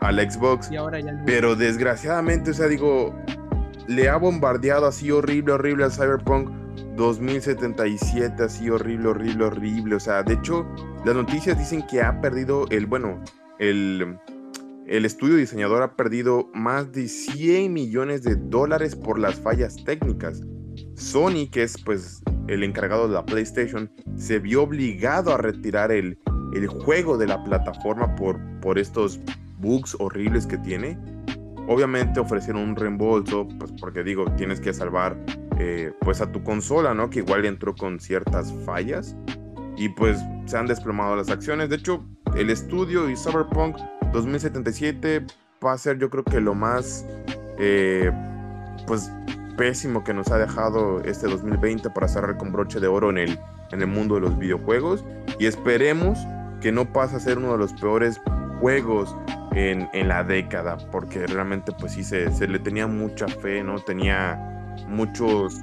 [0.00, 0.70] al Xbox.
[0.70, 3.14] Y ahora ya Pero desgraciadamente, o sea, digo,
[3.86, 6.50] le ha bombardeado así horrible, horrible al Cyberpunk
[6.98, 9.94] 2077, así horrible, horrible, horrible.
[9.94, 10.66] O sea, de hecho,
[11.06, 13.22] las noticias dicen que ha perdido el, bueno,
[13.58, 14.18] el
[14.88, 20.40] el estudio diseñador ha perdido más de 100 millones de dólares por las fallas técnicas.
[20.94, 26.18] Sony, que es pues el encargado de la PlayStation, se vio obligado a retirar el,
[26.54, 29.20] el juego de la plataforma por, por estos
[29.58, 30.98] bugs horribles que tiene.
[31.68, 35.22] Obviamente ofrecieron un reembolso, pues porque digo, tienes que salvar
[35.58, 37.10] eh, pues a tu consola, ¿no?
[37.10, 39.16] Que igual entró con ciertas fallas.
[39.76, 41.68] Y pues se han desplomado las acciones.
[41.68, 42.04] De hecho,
[42.36, 43.76] el estudio y Cyberpunk
[44.12, 45.24] 2077
[45.64, 47.04] va a ser yo creo que lo más
[47.58, 48.10] eh,
[48.86, 49.10] pues
[49.56, 53.38] pésimo que nos ha dejado este 2020 para cerrar con broche de oro en el,
[53.72, 55.04] en el mundo de los videojuegos
[55.38, 56.18] y esperemos
[56.60, 58.20] que no pase a ser uno de los peores
[58.60, 59.16] juegos
[59.52, 63.80] en, en la década porque realmente pues sí se, se, le tenía mucha fe, ¿no?
[63.80, 65.62] Tenía muchos,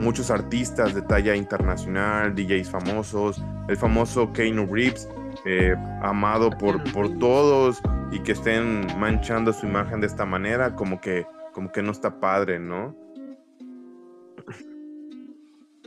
[0.00, 5.08] muchos artistas de talla internacional, DJs famosos, el famoso Keanu Reeves
[5.44, 7.80] eh, amado por, por todos
[8.10, 12.20] y que estén manchando su imagen de esta manera, como que, como que no está
[12.20, 12.96] padre, ¿no?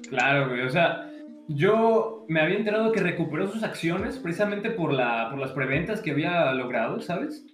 [0.09, 0.61] Claro, güey.
[0.61, 1.09] O sea,
[1.47, 6.11] yo me había enterado que recuperó sus acciones precisamente por, la, por las preventas que
[6.11, 7.45] había logrado, ¿sabes?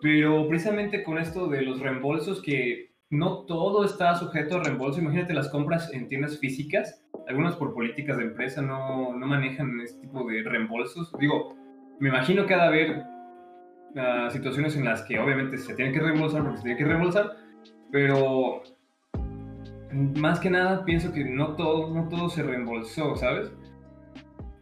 [0.00, 4.98] Pero precisamente con esto de los reembolsos, que no todo está sujeto a reembolso.
[4.98, 7.04] Imagínate las compras en tiendas físicas.
[7.28, 11.12] Algunas por políticas de empresa no, no manejan este tipo de reembolsos.
[11.20, 11.54] Digo,
[12.00, 13.02] me imagino que ha de haber
[13.98, 17.36] ah, situaciones en las que obviamente se tiene que reembolsar porque se tiene que reembolsar,
[17.90, 18.62] pero
[20.16, 23.52] más que nada pienso que no todo, no todo se reembolsó, ¿sabes?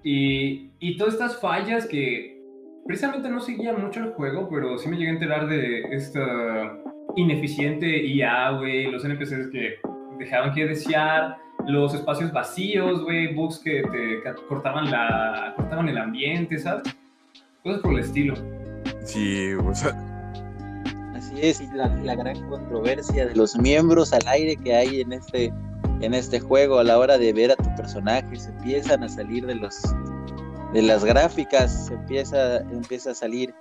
[0.03, 2.37] Y, y todas estas fallas que
[2.85, 6.81] precisamente no seguía mucho el juego, pero sí me llegué a enterar de esta
[7.17, 9.79] ineficiente IA, güey, los NPCs que
[10.19, 11.37] dejaban que desear,
[11.67, 16.95] los espacios vacíos, güey, bugs que te cortaban, la, cortaban el ambiente, ¿sabes?
[17.63, 18.35] Cosas por el estilo.
[19.05, 19.95] Sí, o sea,
[21.15, 25.13] Así es, y la, la gran controversia de los miembros al aire que hay en
[25.13, 25.53] este,
[26.01, 29.45] en este juego a la hora de ver a tu personaje, se empiezan a salir
[29.47, 29.83] de los
[30.73, 33.53] de las gráficas, se empieza, empieza a salir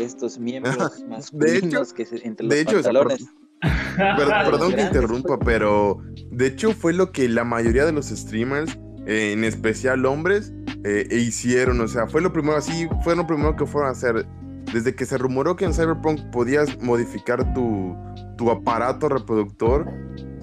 [0.00, 3.26] estos miembros masculinos que se, entre los de hecho, pantalones.
[3.60, 8.76] Per- perdón que interrumpa, pero de hecho fue lo que la mayoría de los streamers,
[9.06, 10.52] eh, en especial hombres,
[10.84, 11.80] eh, hicieron.
[11.80, 14.26] O sea, fue lo primero, así fue lo primero que fueron a hacer.
[14.72, 17.94] Desde que se rumoró que en Cyberpunk podías modificar tu,
[18.38, 19.86] tu aparato reproductor,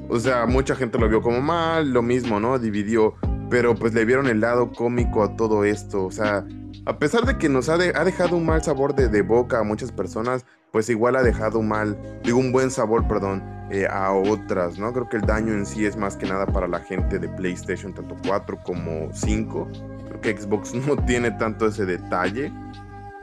[0.09, 2.59] o sea, mucha gente lo vio como mal, lo mismo, ¿no?
[2.59, 3.15] Dividió,
[3.49, 6.05] pero pues le vieron el lado cómico a todo esto.
[6.05, 6.45] O sea,
[6.89, 9.63] a pesar de que nos ha, de- ha dejado un mal sabor de, boca a
[9.63, 14.11] muchas personas, pues igual ha dejado un mal, digo, un buen sabor, perdón, eh, a
[14.11, 14.91] otras, ¿no?
[14.91, 17.93] Creo que el daño en sí es más que nada para la gente de PlayStation,
[17.93, 19.67] tanto 4 como 5.
[20.07, 22.51] Creo que Xbox no tiene tanto ese detalle.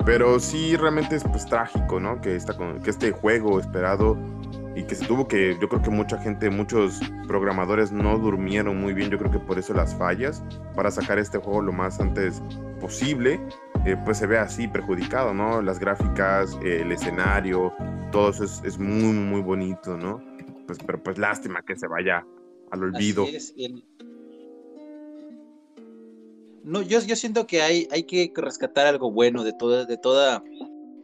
[0.04, 2.20] Pero sí, realmente es pues trágico, ¿no?
[2.20, 2.38] Que,
[2.84, 4.16] que este juego esperado
[4.76, 8.92] y que se tuvo que, yo creo que mucha gente, muchos programadores no durmieron muy
[8.92, 10.42] bien, yo creo que por eso las fallas,
[10.74, 12.42] para sacar este juego lo más antes
[12.78, 13.40] posible,
[13.86, 15.62] eh, pues se ve así perjudicado, ¿no?
[15.62, 17.72] Las gráficas, eh, el escenario,
[18.12, 20.22] todo eso es, es muy, muy bonito, ¿no?
[20.66, 22.26] Pues, pero pues lástima que se vaya
[22.70, 23.22] al olvido.
[23.24, 23.82] Así es, el-
[26.64, 30.42] No, yo, yo siento que hay, hay que rescatar algo bueno de toda, de toda,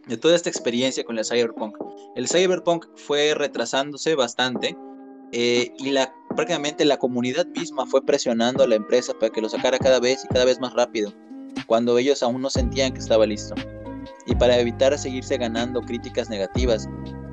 [0.06, 1.76] de toda esta experiencia con el Cyberpunk.
[2.16, 4.76] El Cyberpunk fue retrasándose bastante
[5.32, 9.48] eh, y la, prácticamente la comunidad misma fue presionando a la empresa para que lo
[9.48, 11.12] sacara cada vez y cada vez más rápido,
[11.66, 13.54] cuando ellos aún no sentían que estaba listo.
[14.26, 16.88] Y para evitar seguirse ganando críticas negativas,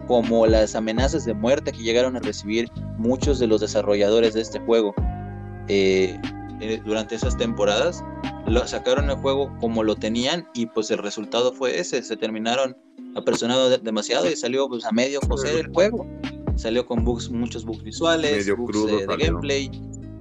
[0.08, 4.60] como las amenazas de muerte que llegaron a recibir muchos de los desarrolladores de este
[4.60, 4.94] juego
[5.68, 6.20] eh,
[6.60, 8.04] eh, durante esas temporadas,
[8.48, 12.76] lo sacaron el juego como lo tenían y pues el resultado fue ese, se terminaron
[13.16, 16.08] apresionando de- demasiado y salió pues a medio coser el juego,
[16.56, 19.72] salió con bugs, muchos bugs visuales, Medio bugs crudo eh, de gameplay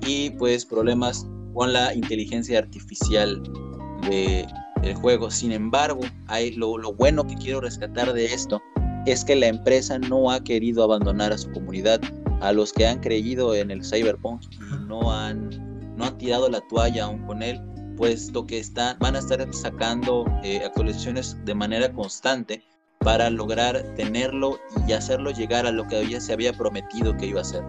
[0.07, 3.43] y pues problemas con la inteligencia artificial
[4.09, 4.47] de,
[4.83, 5.31] del juego.
[5.31, 8.61] Sin embargo, hay lo, lo bueno que quiero rescatar de esto
[9.07, 12.01] es que la empresa no ha querido abandonar a su comunidad,
[12.41, 16.61] a los que han creído en el cyberpunk y no han, no han tirado la
[16.61, 17.61] toalla aún con él,
[17.97, 22.63] puesto que están, van a estar sacando eh, actualizaciones de manera constante
[23.01, 27.41] para lograr tenerlo y hacerlo llegar a lo que había, se había prometido que iba
[27.41, 27.65] a ser.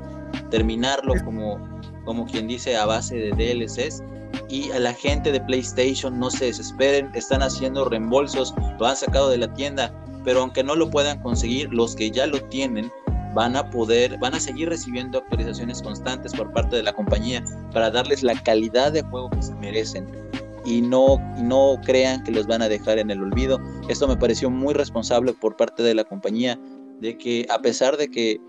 [0.52, 1.60] Terminarlo como,
[2.06, 4.04] como quien dice a base de DLCs
[4.48, 9.30] y a la gente de PlayStation no se desesperen, están haciendo reembolsos, lo han sacado
[9.30, 9.92] de la tienda,
[10.24, 12.92] pero aunque no lo puedan conseguir, los que ya lo tienen
[13.34, 17.92] van a poder, van a seguir recibiendo actualizaciones constantes por parte de la compañía para
[17.92, 20.08] darles la calidad de juego que se merecen
[20.66, 23.60] y no, y no crean que los van a dejar en el olvido.
[23.88, 26.60] Esto me pareció muy responsable por parte de la compañía,
[27.00, 28.40] de que a pesar de que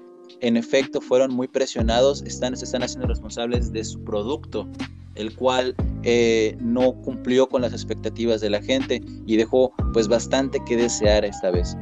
[0.40, 4.68] en efecto fueron muy presionados, están, se están haciendo responsables de su producto,
[5.14, 10.62] el cual eh, no cumplió con las expectativas de la gente y dejó pues bastante
[10.66, 11.76] que desear esta vez.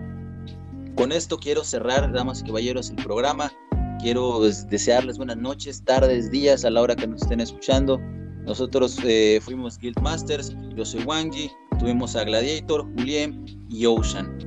[0.98, 3.52] Con esto quiero cerrar, damas y caballeros, el programa.
[4.00, 8.00] Quiero desearles buenas noches, tardes, días a la hora que nos estén escuchando.
[8.44, 14.38] Nosotros eh, fuimos Guild Masters, yo soy Wangi, tuvimos a Gladiator, Julien y Ocean.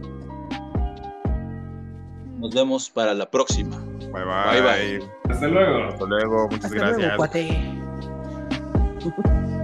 [2.39, 3.77] Nos vemos para la próxima.
[4.11, 4.61] Bye bye.
[4.61, 5.09] Bye, bye.
[5.29, 5.87] Hasta luego.
[5.87, 6.99] Hasta luego, muchas Hasta gracias.
[6.99, 7.47] luego, cuate.